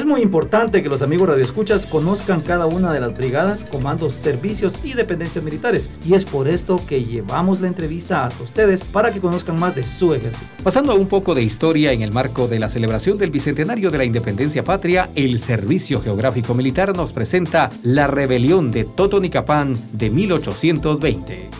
Es 0.00 0.06
muy 0.06 0.22
importante 0.22 0.82
que 0.82 0.88
los 0.88 1.02
amigos 1.02 1.28
radioescuchas 1.28 1.86
conozcan 1.86 2.40
cada 2.40 2.64
una 2.64 2.90
de 2.90 3.00
las 3.00 3.14
brigadas, 3.14 3.66
comandos, 3.66 4.14
servicios 4.14 4.78
y 4.82 4.94
dependencias 4.94 5.44
militares. 5.44 5.90
Y 6.06 6.14
es 6.14 6.24
por 6.24 6.48
esto 6.48 6.80
que 6.86 7.04
llevamos 7.04 7.60
la 7.60 7.68
entrevista 7.68 8.24
a 8.24 8.28
ustedes 8.42 8.82
para 8.82 9.12
que 9.12 9.20
conozcan 9.20 9.60
más 9.60 9.74
de 9.74 9.84
su 9.84 10.14
ejército. 10.14 10.46
Pasando 10.64 10.92
a 10.92 10.94
un 10.94 11.06
poco 11.06 11.34
de 11.34 11.42
historia 11.42 11.92
en 11.92 12.00
el 12.00 12.12
marco 12.12 12.48
de 12.48 12.58
la 12.58 12.70
celebración 12.70 13.18
del 13.18 13.30
Bicentenario 13.30 13.90
de 13.90 13.98
la 13.98 14.06
Independencia 14.06 14.64
Patria, 14.64 15.10
el 15.16 15.38
Servicio 15.38 16.00
Geográfico 16.00 16.54
Militar 16.54 16.96
nos 16.96 17.12
presenta 17.12 17.70
la 17.82 18.06
rebelión 18.06 18.70
de 18.70 18.84
Totonicapán 18.84 19.76
de 19.92 20.08
1820. 20.08 21.50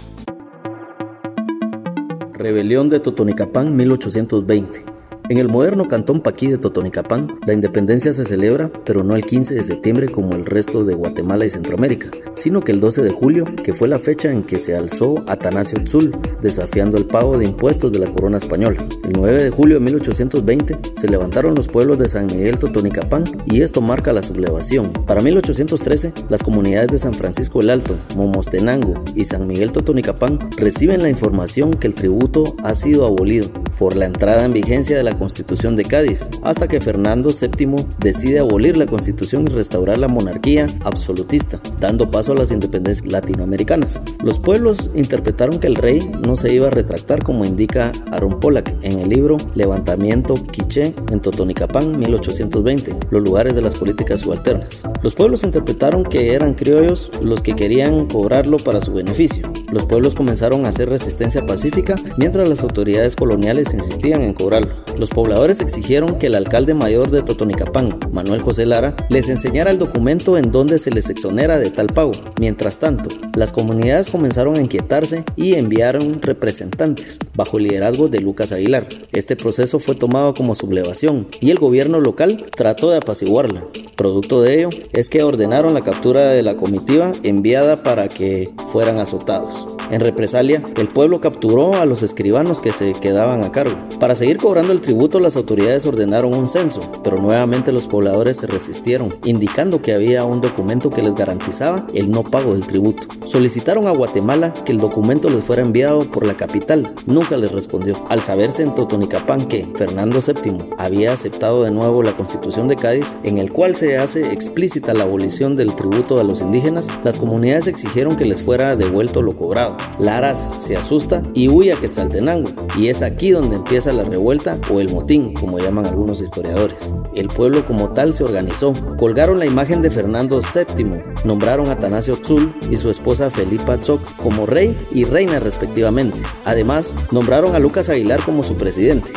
Rebelión 2.32 2.88
de 2.88 3.00
Totonicapán 3.00 3.76
1820. 3.76 4.89
En 5.30 5.38
el 5.38 5.48
moderno 5.48 5.86
cantón 5.86 6.22
Paquí 6.22 6.48
de 6.48 6.58
Totonicapán, 6.58 7.38
la 7.46 7.52
independencia 7.52 8.12
se 8.12 8.24
celebra, 8.24 8.68
pero 8.84 9.04
no 9.04 9.14
el 9.14 9.24
15 9.24 9.54
de 9.54 9.62
septiembre 9.62 10.08
como 10.08 10.34
el 10.34 10.44
resto 10.44 10.82
de 10.82 10.96
Guatemala 10.96 11.46
y 11.46 11.50
Centroamérica, 11.50 12.10
sino 12.34 12.62
que 12.62 12.72
el 12.72 12.80
12 12.80 13.02
de 13.02 13.12
julio, 13.12 13.44
que 13.62 13.72
fue 13.72 13.86
la 13.86 14.00
fecha 14.00 14.32
en 14.32 14.42
que 14.42 14.58
se 14.58 14.76
alzó 14.76 15.22
Atanasio 15.28 15.84
Tzul, 15.84 16.10
desafiando 16.42 16.98
el 16.98 17.04
pago 17.04 17.38
de 17.38 17.44
impuestos 17.44 17.92
de 17.92 18.00
la 18.00 18.10
corona 18.10 18.38
española. 18.38 18.84
El 19.04 19.12
9 19.12 19.44
de 19.44 19.50
julio 19.50 19.78
de 19.78 19.84
1820 19.84 20.78
se 20.96 21.08
levantaron 21.08 21.54
los 21.54 21.68
pueblos 21.68 21.98
de 21.98 22.08
San 22.08 22.26
Miguel 22.26 22.58
Totonicapán 22.58 23.22
y 23.46 23.60
esto 23.60 23.80
marca 23.80 24.12
la 24.12 24.24
sublevación. 24.24 24.92
Para 25.06 25.20
1813, 25.20 26.12
las 26.28 26.42
comunidades 26.42 26.88
de 26.88 26.98
San 26.98 27.14
Francisco 27.14 27.60
el 27.60 27.70
Alto, 27.70 27.94
Momostenango 28.16 28.94
y 29.14 29.22
San 29.22 29.46
Miguel 29.46 29.70
Totonicapán 29.70 30.40
reciben 30.56 31.02
la 31.02 31.08
información 31.08 31.74
que 31.74 31.86
el 31.86 31.94
tributo 31.94 32.56
ha 32.64 32.74
sido 32.74 33.06
abolido 33.06 33.48
por 33.78 33.94
la 33.94 34.06
entrada 34.06 34.44
en 34.44 34.52
vigencia 34.52 34.96
de 34.96 35.04
la 35.04 35.19
Constitución 35.20 35.76
de 35.76 35.84
Cádiz, 35.84 36.30
hasta 36.42 36.66
que 36.66 36.80
Fernando 36.80 37.28
VII 37.28 37.84
decide 37.98 38.38
abolir 38.38 38.78
la 38.78 38.86
Constitución 38.86 39.46
y 39.46 39.52
restaurar 39.52 39.98
la 39.98 40.08
monarquía 40.08 40.66
absolutista, 40.84 41.60
dando 41.78 42.10
paso 42.10 42.32
a 42.32 42.36
las 42.36 42.50
independencias 42.50 43.12
latinoamericanas. 43.12 44.00
Los 44.24 44.38
pueblos 44.38 44.90
interpretaron 44.94 45.60
que 45.60 45.66
el 45.66 45.76
rey 45.76 46.10
no 46.20 46.36
se 46.36 46.54
iba 46.54 46.68
a 46.68 46.70
retractar 46.70 47.22
como 47.22 47.44
indica 47.44 47.92
Aaron 48.10 48.40
Pollack 48.40 48.74
en 48.82 48.98
el 48.98 49.10
libro 49.10 49.36
Levantamiento 49.54 50.34
Quiché 50.34 50.94
en 51.10 51.20
Totonicapán 51.20 51.98
1820, 51.98 52.96
los 53.10 53.22
lugares 53.22 53.54
de 53.54 53.60
las 53.60 53.74
políticas 53.74 54.20
subalternas. 54.20 54.82
Los 55.02 55.14
pueblos 55.14 55.44
interpretaron 55.44 56.04
que 56.04 56.32
eran 56.32 56.54
criollos 56.54 57.10
los 57.22 57.42
que 57.42 57.54
querían 57.54 58.06
cobrarlo 58.06 58.56
para 58.56 58.80
su 58.80 58.94
beneficio. 58.94 59.52
Los 59.70 59.84
pueblos 59.84 60.14
comenzaron 60.14 60.64
a 60.64 60.70
hacer 60.70 60.88
resistencia 60.88 61.46
pacífica 61.46 61.96
mientras 62.16 62.48
las 62.48 62.62
autoridades 62.62 63.16
coloniales 63.16 63.74
insistían 63.74 64.22
en 64.22 64.32
cobrarlo. 64.32 64.70
Los 65.00 65.08
pobladores 65.08 65.60
exigieron 65.60 66.18
que 66.18 66.26
el 66.26 66.34
alcalde 66.34 66.74
mayor 66.74 67.10
de 67.10 67.22
Totonicapán, 67.22 67.98
Manuel 68.12 68.42
José 68.42 68.66
Lara, 68.66 68.94
les 69.08 69.30
enseñara 69.30 69.70
el 69.70 69.78
documento 69.78 70.36
en 70.36 70.52
donde 70.52 70.78
se 70.78 70.90
les 70.90 71.08
exonera 71.08 71.58
de 71.58 71.70
tal 71.70 71.86
pago. 71.86 72.12
Mientras 72.38 72.76
tanto, 72.76 73.08
las 73.34 73.50
comunidades 73.50 74.10
comenzaron 74.10 74.56
a 74.56 74.60
inquietarse 74.60 75.24
y 75.36 75.54
enviaron 75.54 76.20
representantes, 76.20 77.18
bajo 77.34 77.56
el 77.56 77.64
liderazgo 77.64 78.08
de 78.08 78.20
Lucas 78.20 78.52
Aguilar. 78.52 78.86
Este 79.12 79.36
proceso 79.36 79.78
fue 79.78 79.94
tomado 79.94 80.34
como 80.34 80.54
sublevación 80.54 81.28
y 81.40 81.50
el 81.50 81.58
gobierno 81.58 81.98
local 81.98 82.44
trató 82.54 82.90
de 82.90 82.98
apaciguarla. 82.98 83.64
Producto 83.96 84.42
de 84.42 84.58
ello 84.58 84.68
es 84.92 85.08
que 85.08 85.22
ordenaron 85.22 85.72
la 85.72 85.80
captura 85.80 86.28
de 86.28 86.42
la 86.42 86.56
comitiva 86.58 87.12
enviada 87.22 87.82
para 87.82 88.08
que 88.08 88.50
fueran 88.70 88.98
azotados. 88.98 89.66
En 89.90 90.00
represalia, 90.00 90.62
el 90.76 90.86
pueblo 90.86 91.20
capturó 91.20 91.74
a 91.74 91.84
los 91.84 92.04
escribanos 92.04 92.60
que 92.60 92.70
se 92.70 92.92
quedaban 92.92 93.42
a 93.42 93.50
cargo. 93.50 93.76
Para 93.98 94.14
seguir 94.14 94.36
cobrando 94.36 94.72
el 94.72 94.80
las 95.20 95.36
autoridades 95.36 95.86
ordenaron 95.86 96.34
un 96.34 96.48
censo, 96.48 96.80
pero 97.02 97.20
nuevamente 97.20 97.72
los 97.72 97.86
pobladores 97.86 98.38
se 98.38 98.46
resistieron, 98.46 99.14
indicando 99.24 99.82
que 99.82 99.94
había 99.94 100.24
un 100.24 100.40
documento 100.40 100.90
que 100.90 101.02
les 101.02 101.14
garantizaba 101.14 101.86
el 101.94 102.10
no 102.10 102.22
pago 102.22 102.52
del 102.52 102.66
tributo. 102.66 103.04
Solicitaron 103.24 103.86
a 103.86 103.92
Guatemala 103.92 104.52
que 104.64 104.72
el 104.72 104.78
documento 104.78 105.30
les 105.30 105.44
fuera 105.44 105.62
enviado 105.62 106.04
por 106.10 106.26
la 106.26 106.34
capital. 106.34 106.92
Nunca 107.06 107.36
les 107.36 107.52
respondió. 107.52 107.96
Al 108.08 108.20
saberse 108.20 108.62
en 108.62 108.74
Totonicapán 108.74 109.46
que 109.46 109.66
Fernando 109.76 110.20
VII 110.20 110.70
había 110.78 111.12
aceptado 111.12 111.64
de 111.64 111.70
nuevo 111.70 112.02
la 112.02 112.16
constitución 112.16 112.68
de 112.68 112.76
Cádiz, 112.76 113.16
en 113.22 113.38
el 113.38 113.52
cual 113.52 113.76
se 113.76 113.98
hace 113.98 114.32
explícita 114.32 114.94
la 114.94 115.04
abolición 115.04 115.56
del 115.56 115.74
tributo 115.74 116.18
a 116.20 116.24
los 116.24 116.40
indígenas, 116.40 116.88
las 117.04 117.16
comunidades 117.16 117.66
exigieron 117.66 118.16
que 118.16 118.24
les 118.24 118.42
fuera 118.42 118.76
devuelto 118.76 119.22
lo 119.22 119.36
cobrado. 119.36 119.76
Laras 119.98 120.38
se 120.62 120.76
asusta 120.76 121.22
y 121.34 121.48
huye 121.48 121.72
a 121.72 121.80
Quetzaltenango, 121.80 122.50
y 122.76 122.88
es 122.88 123.02
aquí 123.02 123.30
donde 123.30 123.56
empieza 123.56 123.92
la 123.92 124.04
revuelta 124.04 124.58
o 124.70 124.79
el 124.80 124.90
motín, 124.90 125.34
como 125.34 125.58
llaman 125.58 125.86
algunos 125.86 126.20
historiadores. 126.20 126.94
El 127.14 127.28
pueblo 127.28 127.64
como 127.66 127.90
tal 127.90 128.14
se 128.14 128.24
organizó, 128.24 128.74
colgaron 128.98 129.38
la 129.38 129.46
imagen 129.46 129.82
de 129.82 129.90
Fernando 129.90 130.40
VII, 130.40 131.02
nombraron 131.24 131.68
a 131.68 131.72
Atanasio 131.72 132.16
Tzul 132.16 132.54
y 132.70 132.76
su 132.76 132.90
esposa 132.90 133.30
Felipa 133.30 133.80
Tzoc 133.80 134.16
como 134.16 134.46
rey 134.46 134.76
y 134.90 135.04
reina 135.04 135.40
respectivamente. 135.40 136.20
Además, 136.44 136.96
nombraron 137.10 137.54
a 137.54 137.58
Lucas 137.58 137.88
Aguilar 137.88 138.20
como 138.22 138.42
su 138.42 138.56
presidente. 138.56 139.10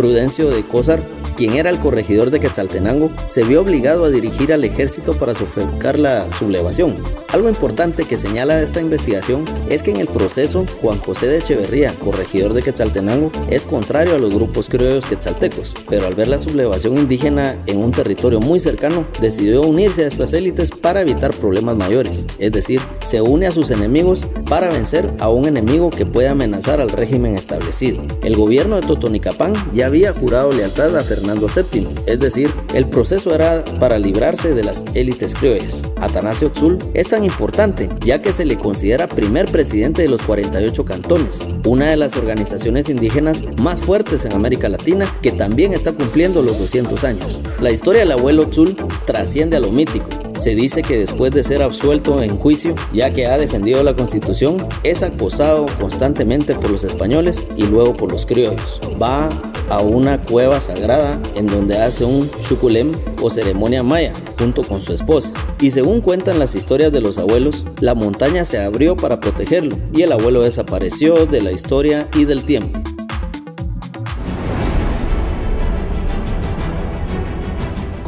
Prudencio 0.00 0.48
de 0.48 0.62
Cósar 0.62 1.02
quien 1.40 1.54
era 1.54 1.70
el 1.70 1.78
corregidor 1.78 2.30
de 2.30 2.38
Quetzaltenango, 2.38 3.10
se 3.24 3.44
vio 3.44 3.62
obligado 3.62 4.04
a 4.04 4.10
dirigir 4.10 4.52
al 4.52 4.62
ejército 4.62 5.14
para 5.14 5.34
sofocar 5.34 5.98
la 5.98 6.30
sublevación. 6.30 6.96
Algo 7.32 7.48
importante 7.48 8.04
que 8.04 8.16
señala 8.16 8.60
esta 8.60 8.80
investigación 8.80 9.44
es 9.70 9.82
que 9.82 9.90
en 9.90 10.00
el 10.00 10.08
proceso 10.08 10.66
Juan 10.82 10.98
José 10.98 11.28
de 11.28 11.38
Echeverría, 11.38 11.94
corregidor 11.94 12.52
de 12.54 12.62
Quetzaltenango, 12.62 13.30
es 13.48 13.64
contrario 13.64 14.16
a 14.16 14.18
los 14.18 14.34
grupos 14.34 14.68
criollos 14.68 15.06
quetzaltecos, 15.06 15.74
pero 15.88 16.06
al 16.06 16.14
ver 16.14 16.28
la 16.28 16.38
sublevación 16.38 16.98
indígena 16.98 17.56
en 17.66 17.78
un 17.78 17.92
territorio 17.92 18.40
muy 18.40 18.58
cercano, 18.58 19.06
decidió 19.20 19.62
unirse 19.62 20.04
a 20.04 20.08
estas 20.08 20.32
élites 20.32 20.70
para 20.70 21.02
evitar 21.02 21.32
problemas 21.32 21.76
mayores, 21.76 22.26
es 22.38 22.52
decir, 22.52 22.80
se 23.06 23.20
une 23.22 23.46
a 23.46 23.52
sus 23.52 23.70
enemigos 23.70 24.26
para 24.48 24.68
vencer 24.68 25.08
a 25.20 25.30
un 25.30 25.46
enemigo 25.46 25.90
que 25.90 26.04
puede 26.04 26.28
amenazar 26.28 26.80
al 26.80 26.90
régimen 26.90 27.36
establecido. 27.36 28.02
El 28.24 28.36
gobierno 28.36 28.76
de 28.76 28.86
Totonicapán 28.86 29.52
ya 29.72 29.88
había 29.90 30.12
jurado 30.12 30.52
lealtad 30.52 30.96
a 30.96 31.02
Fernando 31.02 31.48
VII, 31.48 31.88
es 32.06 32.20
decir, 32.20 32.48
el 32.74 32.88
proceso 32.88 33.34
era 33.34 33.64
para 33.80 33.98
librarse 33.98 34.54
de 34.54 34.62
las 34.62 34.84
élites 34.94 35.34
criollas. 35.34 35.82
Atanasio 35.96 36.52
Tzul 36.52 36.78
es 36.94 37.08
tan 37.08 37.24
importante 37.24 37.88
ya 38.04 38.22
que 38.22 38.32
se 38.32 38.44
le 38.44 38.56
considera 38.56 39.08
primer 39.08 39.50
presidente 39.50 40.02
de 40.02 40.08
los 40.08 40.22
48 40.22 40.84
cantones, 40.84 41.40
una 41.64 41.88
de 41.88 41.96
las 41.96 42.16
organizaciones 42.16 42.88
indígenas 42.88 43.42
más 43.60 43.82
fuertes 43.82 44.24
en 44.24 44.32
América 44.32 44.68
Latina 44.68 45.12
que 45.22 45.32
también 45.32 45.72
está 45.72 45.90
cumpliendo 45.90 46.40
los 46.40 46.56
200 46.60 47.02
años. 47.02 47.40
La 47.60 47.72
historia 47.72 48.02
del 48.02 48.12
abuelo 48.12 48.48
Tzul 48.48 48.76
trasciende 49.06 49.56
a 49.56 49.60
lo 49.60 49.72
mítico. 49.72 50.29
Se 50.40 50.54
dice 50.54 50.80
que 50.80 50.98
después 50.98 51.32
de 51.32 51.44
ser 51.44 51.62
absuelto 51.62 52.22
en 52.22 52.38
juicio, 52.38 52.74
ya 52.94 53.12
que 53.12 53.26
ha 53.26 53.36
defendido 53.36 53.82
la 53.82 53.94
constitución, 53.94 54.66
es 54.84 55.02
acosado 55.02 55.66
constantemente 55.78 56.54
por 56.54 56.70
los 56.70 56.82
españoles 56.82 57.44
y 57.58 57.64
luego 57.64 57.94
por 57.94 58.10
los 58.10 58.24
criollos. 58.24 58.80
Va 59.00 59.28
a 59.68 59.82
una 59.82 60.24
cueva 60.24 60.58
sagrada 60.58 61.20
en 61.34 61.46
donde 61.46 61.76
hace 61.76 62.06
un 62.06 62.26
chuculem 62.48 62.92
o 63.20 63.28
ceremonia 63.28 63.82
maya 63.82 64.14
junto 64.38 64.62
con 64.62 64.80
su 64.80 64.94
esposa. 64.94 65.34
Y 65.60 65.72
según 65.72 66.00
cuentan 66.00 66.38
las 66.38 66.54
historias 66.54 66.90
de 66.90 67.02
los 67.02 67.18
abuelos, 67.18 67.66
la 67.80 67.94
montaña 67.94 68.46
se 68.46 68.58
abrió 68.58 68.96
para 68.96 69.20
protegerlo 69.20 69.76
y 69.92 70.00
el 70.02 70.12
abuelo 70.12 70.40
desapareció 70.40 71.26
de 71.26 71.42
la 71.42 71.52
historia 71.52 72.08
y 72.16 72.24
del 72.24 72.44
tiempo. 72.44 72.80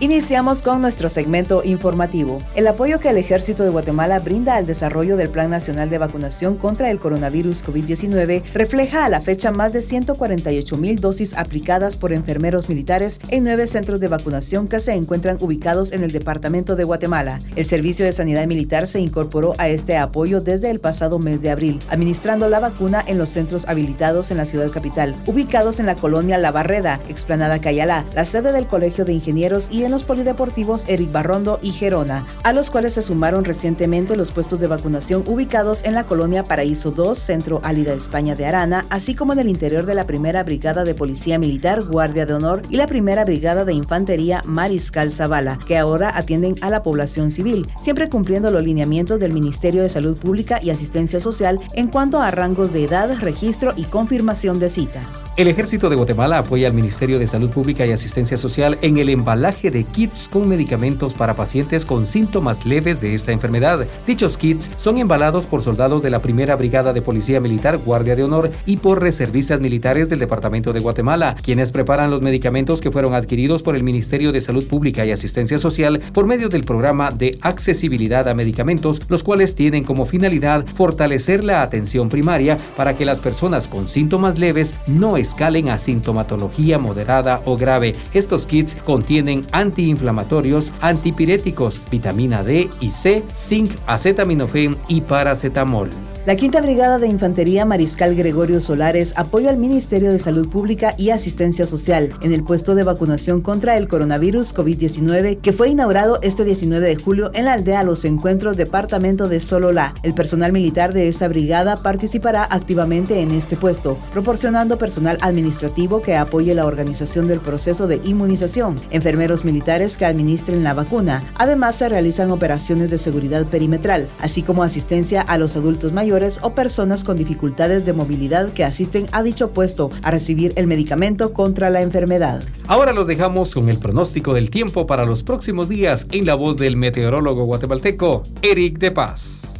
Iniciamos 0.00 0.62
con 0.62 0.80
nuestro 0.80 1.08
segmento 1.08 1.62
informativo. 1.64 2.40
El 2.54 2.68
apoyo 2.68 3.00
que 3.00 3.08
el 3.08 3.16
Ejército 3.16 3.64
de 3.64 3.70
Guatemala 3.70 4.20
brinda 4.20 4.54
al 4.54 4.64
desarrollo 4.64 5.16
del 5.16 5.28
Plan 5.28 5.50
Nacional 5.50 5.90
de 5.90 5.98
Vacunación 5.98 6.56
contra 6.56 6.92
el 6.92 7.00
coronavirus 7.00 7.64
COVID-19 7.66 8.44
refleja 8.54 9.04
a 9.04 9.08
la 9.08 9.20
fecha 9.20 9.50
más 9.50 9.72
de 9.72 9.82
148 9.82 10.76
mil 10.76 11.00
dosis 11.00 11.34
aplicadas 11.34 11.96
por 11.96 12.12
enfermeros 12.12 12.68
militares 12.68 13.18
en 13.30 13.42
nueve 13.42 13.66
centros 13.66 13.98
de 13.98 14.06
vacunación 14.06 14.68
que 14.68 14.78
se 14.78 14.94
encuentran 14.94 15.36
ubicados 15.40 15.90
en 15.90 16.04
el 16.04 16.12
Departamento 16.12 16.76
de 16.76 16.84
Guatemala. 16.84 17.40
El 17.56 17.64
Servicio 17.64 18.04
de 18.04 18.12
Sanidad 18.12 18.46
Militar 18.46 18.86
se 18.86 19.00
incorporó 19.00 19.54
a 19.58 19.68
este 19.68 19.96
apoyo 19.96 20.40
desde 20.40 20.70
el 20.70 20.78
pasado 20.78 21.18
mes 21.18 21.42
de 21.42 21.50
abril, 21.50 21.80
administrando 21.90 22.48
la 22.48 22.60
vacuna 22.60 23.02
en 23.04 23.18
los 23.18 23.30
centros 23.30 23.66
habilitados 23.66 24.30
en 24.30 24.36
la 24.36 24.44
ciudad 24.44 24.70
capital, 24.70 25.16
ubicados 25.26 25.80
en 25.80 25.86
la 25.86 25.96
colonia 25.96 26.38
La 26.38 26.52
Barreda, 26.52 27.00
Explanada 27.08 27.60
Cayalá, 27.60 28.04
la 28.14 28.24
sede 28.24 28.52
del 28.52 28.68
Colegio 28.68 29.04
de 29.04 29.12
Ingenieros 29.12 29.68
y 29.72 29.87
en 29.88 29.92
los 29.92 30.04
polideportivos 30.04 30.84
Eric 30.86 31.10
Barrondo 31.10 31.58
y 31.62 31.72
Gerona, 31.72 32.26
a 32.42 32.52
los 32.52 32.68
cuales 32.68 32.92
se 32.92 33.00
sumaron 33.00 33.46
recientemente 33.46 34.16
los 34.16 34.32
puestos 34.32 34.60
de 34.60 34.66
vacunación 34.66 35.24
ubicados 35.26 35.82
en 35.82 35.94
la 35.94 36.04
colonia 36.04 36.44
Paraíso 36.44 36.90
2, 36.90 37.16
Centro 37.16 37.62
Álida 37.64 37.94
España 37.94 38.36
de 38.36 38.44
Arana, 38.44 38.84
así 38.90 39.14
como 39.14 39.32
en 39.32 39.38
el 39.38 39.48
interior 39.48 39.86
de 39.86 39.94
la 39.94 40.04
Primera 40.04 40.42
Brigada 40.42 40.84
de 40.84 40.94
Policía 40.94 41.38
Militar 41.38 41.84
Guardia 41.84 42.26
de 42.26 42.34
Honor 42.34 42.60
y 42.68 42.76
la 42.76 42.86
Primera 42.86 43.24
Brigada 43.24 43.64
de 43.64 43.72
Infantería 43.72 44.42
Mariscal 44.44 45.10
Zavala, 45.10 45.58
que 45.66 45.78
ahora 45.78 46.12
atienden 46.14 46.56
a 46.60 46.68
la 46.68 46.82
población 46.82 47.30
civil, 47.30 47.66
siempre 47.80 48.10
cumpliendo 48.10 48.50
los 48.50 48.62
lineamientos 48.62 49.18
del 49.18 49.32
Ministerio 49.32 49.82
de 49.82 49.88
Salud 49.88 50.18
Pública 50.18 50.60
y 50.62 50.68
Asistencia 50.68 51.18
Social 51.18 51.58
en 51.72 51.88
cuanto 51.88 52.20
a 52.20 52.30
rangos 52.30 52.74
de 52.74 52.84
edad, 52.84 53.16
registro 53.20 53.72
y 53.74 53.84
confirmación 53.84 54.58
de 54.58 54.68
cita. 54.68 55.27
El 55.38 55.46
Ejército 55.46 55.88
de 55.88 55.94
Guatemala 55.94 56.38
apoya 56.38 56.66
al 56.66 56.74
Ministerio 56.74 57.20
de 57.20 57.28
Salud 57.28 57.50
Pública 57.50 57.86
y 57.86 57.92
Asistencia 57.92 58.36
Social 58.36 58.76
en 58.82 58.98
el 58.98 59.08
embalaje 59.08 59.70
de 59.70 59.84
kits 59.84 60.28
con 60.28 60.48
medicamentos 60.48 61.14
para 61.14 61.34
pacientes 61.34 61.86
con 61.86 62.06
síntomas 62.06 62.66
leves 62.66 63.00
de 63.00 63.14
esta 63.14 63.30
enfermedad. 63.30 63.86
Dichos 64.04 64.36
kits 64.36 64.68
son 64.76 64.98
embalados 64.98 65.46
por 65.46 65.62
soldados 65.62 66.02
de 66.02 66.10
la 66.10 66.18
Primera 66.18 66.56
Brigada 66.56 66.92
de 66.92 67.02
Policía 67.02 67.38
Militar 67.38 67.78
Guardia 67.78 68.16
de 68.16 68.24
Honor 68.24 68.50
y 68.66 68.78
por 68.78 69.00
reservistas 69.00 69.60
militares 69.60 70.08
del 70.08 70.18
Departamento 70.18 70.72
de 70.72 70.80
Guatemala, 70.80 71.36
quienes 71.40 71.70
preparan 71.70 72.10
los 72.10 72.20
medicamentos 72.20 72.80
que 72.80 72.90
fueron 72.90 73.14
adquiridos 73.14 73.62
por 73.62 73.76
el 73.76 73.84
Ministerio 73.84 74.32
de 74.32 74.40
Salud 74.40 74.66
Pública 74.66 75.06
y 75.06 75.12
Asistencia 75.12 75.60
Social 75.60 76.00
por 76.12 76.26
medio 76.26 76.48
del 76.48 76.64
programa 76.64 77.12
de 77.12 77.38
accesibilidad 77.42 78.26
a 78.26 78.34
medicamentos, 78.34 79.02
los 79.08 79.22
cuales 79.22 79.54
tienen 79.54 79.84
como 79.84 80.04
finalidad 80.04 80.66
fortalecer 80.74 81.44
la 81.44 81.62
atención 81.62 82.08
primaria 82.08 82.56
para 82.76 82.96
que 82.96 83.04
las 83.04 83.20
personas 83.20 83.68
con 83.68 83.86
síntomas 83.86 84.36
leves 84.36 84.74
no 84.88 85.16
escalen 85.28 85.68
a 85.68 85.78
sintomatología 85.78 86.78
moderada 86.78 87.42
o 87.44 87.56
grave. 87.56 87.94
Estos 88.12 88.46
kits 88.46 88.74
contienen 88.74 89.46
antiinflamatorios, 89.52 90.72
antipiréticos, 90.80 91.80
vitamina 91.90 92.42
D 92.42 92.68
y 92.80 92.90
C, 92.90 93.22
zinc, 93.34 93.72
acetaminofén 93.86 94.76
y 94.88 95.02
paracetamol. 95.02 95.90
La 96.28 96.36
Quinta 96.36 96.60
Brigada 96.60 96.98
de 96.98 97.08
Infantería 97.08 97.64
Mariscal 97.64 98.14
Gregorio 98.14 98.60
Solares 98.60 99.14
apoya 99.16 99.48
al 99.48 99.56
Ministerio 99.56 100.12
de 100.12 100.18
Salud 100.18 100.46
Pública 100.46 100.94
y 100.98 101.08
Asistencia 101.08 101.64
Social 101.64 102.12
en 102.20 102.34
el 102.34 102.44
puesto 102.44 102.74
de 102.74 102.82
vacunación 102.82 103.40
contra 103.40 103.78
el 103.78 103.88
coronavirus 103.88 104.54
COVID-19 104.54 105.40
que 105.40 105.54
fue 105.54 105.70
inaugurado 105.70 106.18
este 106.20 106.44
19 106.44 106.86
de 106.86 106.96
julio 106.96 107.30
en 107.32 107.46
la 107.46 107.54
aldea 107.54 107.82
Los 107.82 108.04
Encuentros, 108.04 108.58
departamento 108.58 109.26
de 109.26 109.40
Sololá. 109.40 109.94
El 110.02 110.12
personal 110.12 110.52
militar 110.52 110.92
de 110.92 111.08
esta 111.08 111.28
brigada 111.28 111.76
participará 111.76 112.44
activamente 112.44 113.22
en 113.22 113.30
este 113.30 113.56
puesto, 113.56 113.96
proporcionando 114.12 114.76
personal 114.76 115.16
administrativo 115.22 116.02
que 116.02 116.14
apoye 116.14 116.54
la 116.54 116.66
organización 116.66 117.26
del 117.26 117.40
proceso 117.40 117.86
de 117.86 118.02
inmunización, 118.04 118.76
enfermeros 118.90 119.46
militares 119.46 119.96
que 119.96 120.04
administren 120.04 120.62
la 120.62 120.74
vacuna. 120.74 121.24
Además, 121.36 121.76
se 121.76 121.88
realizan 121.88 122.30
operaciones 122.30 122.90
de 122.90 122.98
seguridad 122.98 123.46
perimetral, 123.46 124.10
así 124.20 124.42
como 124.42 124.62
asistencia 124.62 125.22
a 125.22 125.38
los 125.38 125.56
adultos 125.56 125.94
mayores 125.94 126.17
o 126.42 126.54
personas 126.54 127.04
con 127.04 127.16
dificultades 127.16 127.86
de 127.86 127.92
movilidad 127.92 128.52
que 128.52 128.64
asisten 128.64 129.06
a 129.12 129.22
dicho 129.22 129.50
puesto 129.50 129.90
a 130.02 130.10
recibir 130.10 130.52
el 130.56 130.66
medicamento 130.66 131.32
contra 131.32 131.70
la 131.70 131.82
enfermedad. 131.82 132.42
Ahora 132.66 132.92
los 132.92 133.06
dejamos 133.06 133.54
con 133.54 133.68
el 133.68 133.78
pronóstico 133.78 134.34
del 134.34 134.50
tiempo 134.50 134.86
para 134.86 135.04
los 135.04 135.22
próximos 135.22 135.68
días 135.68 136.06
en 136.10 136.26
la 136.26 136.34
voz 136.34 136.56
del 136.56 136.76
meteorólogo 136.76 137.44
guatemalteco 137.44 138.22
Eric 138.42 138.78
de 138.78 138.90
Paz. 138.90 139.57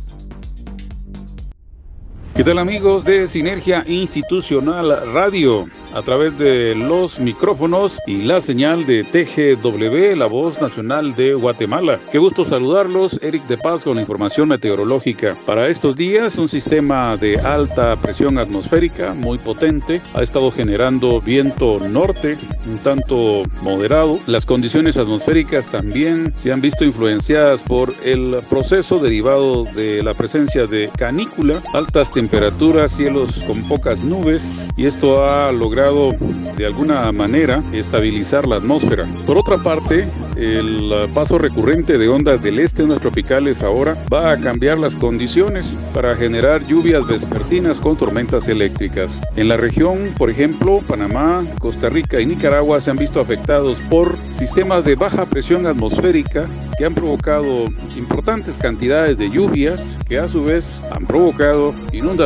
¿Qué 2.38 2.44
tal 2.44 2.60
amigos 2.60 3.02
de 3.04 3.26
Sinergia 3.26 3.82
Institucional 3.88 5.12
Radio? 5.12 5.66
A 5.92 6.02
través 6.02 6.38
de 6.38 6.76
los 6.76 7.18
micrófonos 7.18 7.98
y 8.06 8.22
la 8.22 8.40
señal 8.40 8.86
de 8.86 9.02
TGW, 9.02 10.16
la 10.16 10.26
voz 10.26 10.60
nacional 10.60 11.16
de 11.16 11.34
Guatemala. 11.34 11.98
Qué 12.12 12.18
gusto 12.18 12.44
saludarlos, 12.44 13.18
Eric 13.22 13.44
de 13.48 13.56
Paz 13.56 13.82
con 13.82 13.96
la 13.96 14.02
información 14.02 14.46
meteorológica. 14.48 15.34
Para 15.46 15.66
estos 15.68 15.96
días, 15.96 16.38
un 16.38 16.46
sistema 16.46 17.16
de 17.16 17.40
alta 17.40 17.96
presión 17.96 18.38
atmosférica 18.38 19.14
muy 19.14 19.38
potente 19.38 20.00
ha 20.14 20.22
estado 20.22 20.52
generando 20.52 21.20
viento 21.20 21.80
norte, 21.80 22.36
un 22.70 22.78
tanto 22.78 23.42
moderado. 23.62 24.20
Las 24.26 24.46
condiciones 24.46 24.96
atmosféricas 24.96 25.66
también 25.66 26.32
se 26.36 26.52
han 26.52 26.60
visto 26.60 26.84
influenciadas 26.84 27.64
por 27.64 27.92
el 28.04 28.42
proceso 28.48 29.00
derivado 29.00 29.64
de 29.64 30.04
la 30.04 30.14
presencia 30.14 30.68
de 30.68 30.88
canícula, 30.96 31.62
altas 31.74 32.12
temperaturas 32.12 32.27
temperaturas, 32.30 32.92
cielos 32.92 33.42
con 33.46 33.62
pocas 33.66 34.04
nubes 34.04 34.68
y 34.76 34.84
esto 34.84 35.24
ha 35.24 35.50
logrado 35.50 36.12
de 36.58 36.66
alguna 36.66 37.10
manera 37.10 37.62
estabilizar 37.72 38.46
la 38.46 38.56
atmósfera. 38.56 39.06
Por 39.24 39.38
otra 39.38 39.56
parte, 39.56 40.06
el 40.36 40.92
paso 41.14 41.38
recurrente 41.38 41.96
de 41.96 42.08
ondas 42.08 42.42
del 42.42 42.58
este, 42.58 42.82
ondas 42.82 43.00
tropicales 43.00 43.62
ahora, 43.62 43.96
va 44.12 44.32
a 44.32 44.38
cambiar 44.38 44.78
las 44.78 44.94
condiciones 44.94 45.74
para 45.94 46.14
generar 46.16 46.66
lluvias 46.66 47.06
vespertinas 47.06 47.80
con 47.80 47.96
tormentas 47.96 48.46
eléctricas. 48.46 49.20
En 49.34 49.48
la 49.48 49.56
región, 49.56 50.12
por 50.18 50.28
ejemplo, 50.28 50.82
Panamá, 50.86 51.44
Costa 51.60 51.88
Rica 51.88 52.20
y 52.20 52.26
Nicaragua 52.26 52.80
se 52.82 52.90
han 52.90 52.98
visto 52.98 53.20
afectados 53.20 53.80
por 53.88 54.18
sistemas 54.32 54.84
de 54.84 54.96
baja 54.96 55.24
presión 55.24 55.66
atmosférica 55.66 56.46
que 56.76 56.84
han 56.84 56.94
provocado 56.94 57.64
importantes 57.96 58.58
cantidades 58.58 59.16
de 59.16 59.30
lluvias 59.30 59.98
que 60.06 60.18
a 60.18 60.28
su 60.28 60.44
vez 60.44 60.82
han 60.90 61.06
provocado 61.06 61.74
inundaciones 61.92 62.17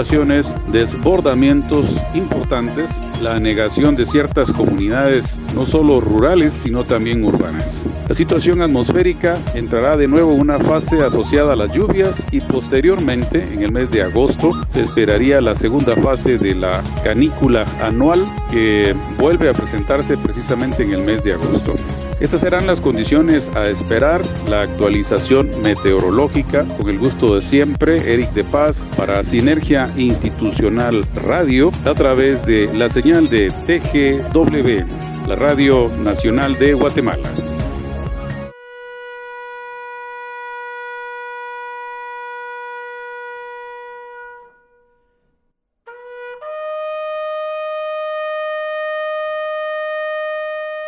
desbordamientos 0.68 1.86
importantes, 2.14 2.98
la 3.22 3.38
negación 3.38 3.94
de 3.94 4.04
ciertas 4.04 4.52
comunidades, 4.52 5.38
no 5.54 5.64
solo 5.64 6.00
rurales, 6.00 6.54
sino 6.54 6.82
también 6.82 7.24
urbanas. 7.24 7.84
La 8.08 8.14
situación 8.14 8.62
atmosférica 8.62 9.40
entrará 9.54 9.96
de 9.96 10.08
nuevo 10.08 10.32
una 10.32 10.58
fase 10.58 11.02
asociada 11.02 11.52
a 11.52 11.56
las 11.56 11.72
lluvias 11.72 12.26
y 12.32 12.40
posteriormente, 12.40 13.46
en 13.52 13.62
el 13.62 13.70
mes 13.70 13.90
de 13.92 14.02
agosto, 14.02 14.50
se 14.70 14.80
esperaría 14.80 15.40
la 15.40 15.54
segunda 15.54 15.94
fase 15.94 16.36
de 16.36 16.56
la 16.56 16.82
canícula 17.04 17.64
anual 17.80 18.24
que 18.50 18.94
vuelve 19.18 19.48
a 19.48 19.54
presentarse 19.54 20.16
precisamente 20.16 20.82
en 20.82 20.92
el 20.92 21.02
mes 21.02 21.22
de 21.22 21.34
agosto. 21.34 21.74
Estas 22.22 22.42
serán 22.42 22.68
las 22.68 22.80
condiciones 22.80 23.50
a 23.56 23.68
esperar, 23.68 24.22
la 24.48 24.62
actualización 24.62 25.60
meteorológica, 25.60 26.64
con 26.76 26.88
el 26.88 26.98
gusto 26.98 27.34
de 27.34 27.40
siempre, 27.40 28.12
Eric 28.12 28.32
de 28.32 28.44
Paz, 28.44 28.86
para 28.96 29.24
Sinergia 29.24 29.90
Institucional 29.96 31.04
Radio, 31.14 31.72
a 31.84 31.94
través 31.94 32.46
de 32.46 32.72
la 32.72 32.88
de 33.20 33.50
TGW, 33.66 35.28
la 35.28 35.36
Radio 35.36 35.90
Nacional 35.98 36.58
de 36.58 36.72
Guatemala. 36.72 37.30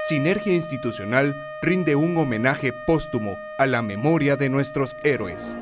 Sinergia 0.00 0.54
Institucional 0.54 1.34
rinde 1.60 1.94
un 1.94 2.16
homenaje 2.16 2.72
póstumo 2.86 3.38
a 3.58 3.66
la 3.66 3.82
memoria 3.82 4.36
de 4.36 4.48
nuestros 4.48 4.96
héroes. 5.02 5.54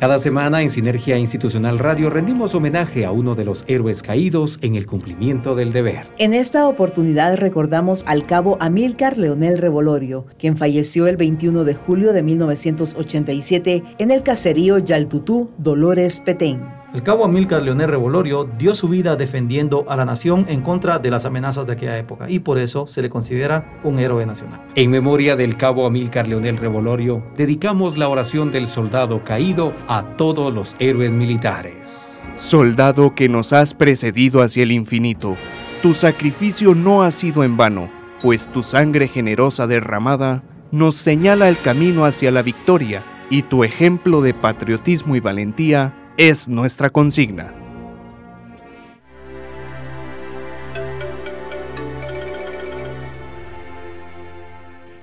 Cada 0.00 0.18
semana 0.18 0.62
en 0.62 0.70
Sinergia 0.70 1.18
Institucional 1.18 1.78
Radio 1.78 2.08
rendimos 2.08 2.54
homenaje 2.54 3.04
a 3.04 3.12
uno 3.12 3.34
de 3.34 3.44
los 3.44 3.66
héroes 3.68 4.02
caídos 4.02 4.58
en 4.62 4.74
el 4.74 4.86
cumplimiento 4.86 5.54
del 5.54 5.74
deber. 5.74 6.06
En 6.16 6.32
esta 6.32 6.66
oportunidad 6.68 7.36
recordamos 7.36 8.06
al 8.06 8.24
cabo 8.24 8.56
Amílcar 8.60 9.18
Leonel 9.18 9.58
Revolorio, 9.58 10.24
quien 10.38 10.56
falleció 10.56 11.06
el 11.06 11.18
21 11.18 11.64
de 11.64 11.74
julio 11.74 12.14
de 12.14 12.22
1987 12.22 13.82
en 13.98 14.10
el 14.10 14.22
caserío 14.22 14.78
Yaltutú, 14.78 15.50
Dolores 15.58 16.22
Petén. 16.22 16.79
El 16.92 17.04
cabo 17.04 17.24
Amílcar 17.24 17.62
Leonel 17.62 17.88
Revolorio 17.88 18.50
dio 18.58 18.74
su 18.74 18.88
vida 18.88 19.14
defendiendo 19.14 19.84
a 19.88 19.94
la 19.94 20.04
nación 20.04 20.46
en 20.48 20.60
contra 20.60 20.98
de 20.98 21.08
las 21.08 21.24
amenazas 21.24 21.64
de 21.64 21.74
aquella 21.74 21.96
época 21.96 22.28
y 22.28 22.40
por 22.40 22.58
eso 22.58 22.88
se 22.88 23.00
le 23.00 23.08
considera 23.08 23.64
un 23.84 24.00
héroe 24.00 24.26
nacional. 24.26 24.60
En 24.74 24.90
memoria 24.90 25.36
del 25.36 25.56
cabo 25.56 25.86
Amílcar 25.86 26.26
Leonel 26.26 26.56
Revolorio, 26.56 27.22
dedicamos 27.36 27.96
la 27.96 28.08
oración 28.08 28.50
del 28.50 28.66
soldado 28.66 29.22
caído 29.22 29.72
a 29.86 30.02
todos 30.16 30.52
los 30.52 30.74
héroes 30.80 31.12
militares. 31.12 32.24
Soldado 32.40 33.14
que 33.14 33.28
nos 33.28 33.52
has 33.52 33.72
precedido 33.72 34.42
hacia 34.42 34.64
el 34.64 34.72
infinito, 34.72 35.36
tu 35.82 35.94
sacrificio 35.94 36.74
no 36.74 37.04
ha 37.04 37.12
sido 37.12 37.44
en 37.44 37.56
vano, 37.56 37.88
pues 38.20 38.48
tu 38.48 38.64
sangre 38.64 39.06
generosa 39.06 39.68
derramada 39.68 40.42
nos 40.72 40.96
señala 40.96 41.48
el 41.48 41.56
camino 41.56 42.04
hacia 42.04 42.32
la 42.32 42.42
victoria 42.42 43.04
y 43.30 43.42
tu 43.42 43.62
ejemplo 43.62 44.22
de 44.22 44.34
patriotismo 44.34 45.14
y 45.14 45.20
valentía 45.20 45.94
es 46.20 46.48
nuestra 46.48 46.90
consigna. 46.90 47.50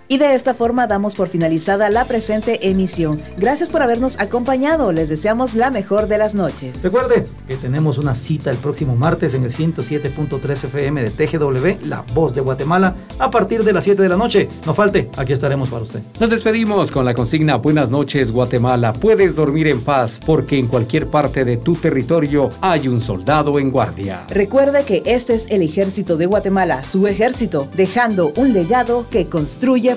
Y 0.10 0.20
de 0.20 0.34
esta 0.34 0.54
forma 0.54 0.88
damos 0.88 1.16
por 1.16 1.28
finalizada 1.28 1.90
la 1.90 2.06
presente 2.06 2.70
emisión. 2.70 3.20
Gracias 3.38 3.70
por 3.70 3.82
habernos 3.82 4.18
acompañado. 4.20 4.94
Les 4.94 5.10
deseamos 5.10 5.54
la 5.54 5.70
mejor 5.70 6.08
de 6.08 6.18
las 6.18 6.34
noches. 6.34 6.82
Recuerde 6.82 7.26
que 7.46 7.58
tenemos 7.58 7.98
una 7.98 8.16
cita 8.16 8.50
el 8.50 8.58
próximo 8.58 8.96
martes 8.96 9.34
en 9.34 9.44
el 9.44 9.52
107.3 9.52 10.64
FM 10.64 11.04
de 11.04 11.10
TGW, 11.10 11.88
La 11.88 12.06
Voz 12.14 12.34
de 12.34 12.40
Guatemala, 12.40 12.96
a 13.20 13.30
partir 13.30 13.66
de 13.66 13.74
las 13.74 13.84
7 13.84 14.02
de 14.02 14.08
la 14.08 14.16
noche. 14.16 14.48
No 14.66 14.74
falte, 14.74 15.10
aquí 15.18 15.34
estaremos 15.34 15.68
para 15.68 15.84
usted. 15.84 16.00
Nos 16.22 16.30
despedimos 16.30 16.90
con 16.90 17.04
la 17.04 17.14
consigna 17.14 17.58
Buenas 17.58 17.90
noches 17.90 18.32
Guatemala. 18.32 18.94
Puedes 18.94 19.36
dormir 19.36 19.68
en 19.68 19.82
paz 19.82 20.22
porque 20.26 20.58
en 20.58 20.68
cualquier 20.68 21.08
parte 21.08 21.44
de 21.44 21.58
tu 21.58 21.74
territorio 21.74 22.50
hay 22.62 22.88
un 22.88 23.02
soldado 23.02 23.60
en 23.60 23.72
guardia. 23.72 24.26
Recuerde 24.30 24.86
que 24.86 25.04
este 25.06 25.34
es 25.34 25.48
el 25.52 25.62
ejército 25.64 26.16
de 26.16 26.28
Guatemala, 26.28 26.86
su 26.86 27.08
ejército, 27.08 27.68
dejando 27.76 28.32
un 28.38 28.54
legado 28.54 29.06
que 29.10 29.28
construye 29.28 29.97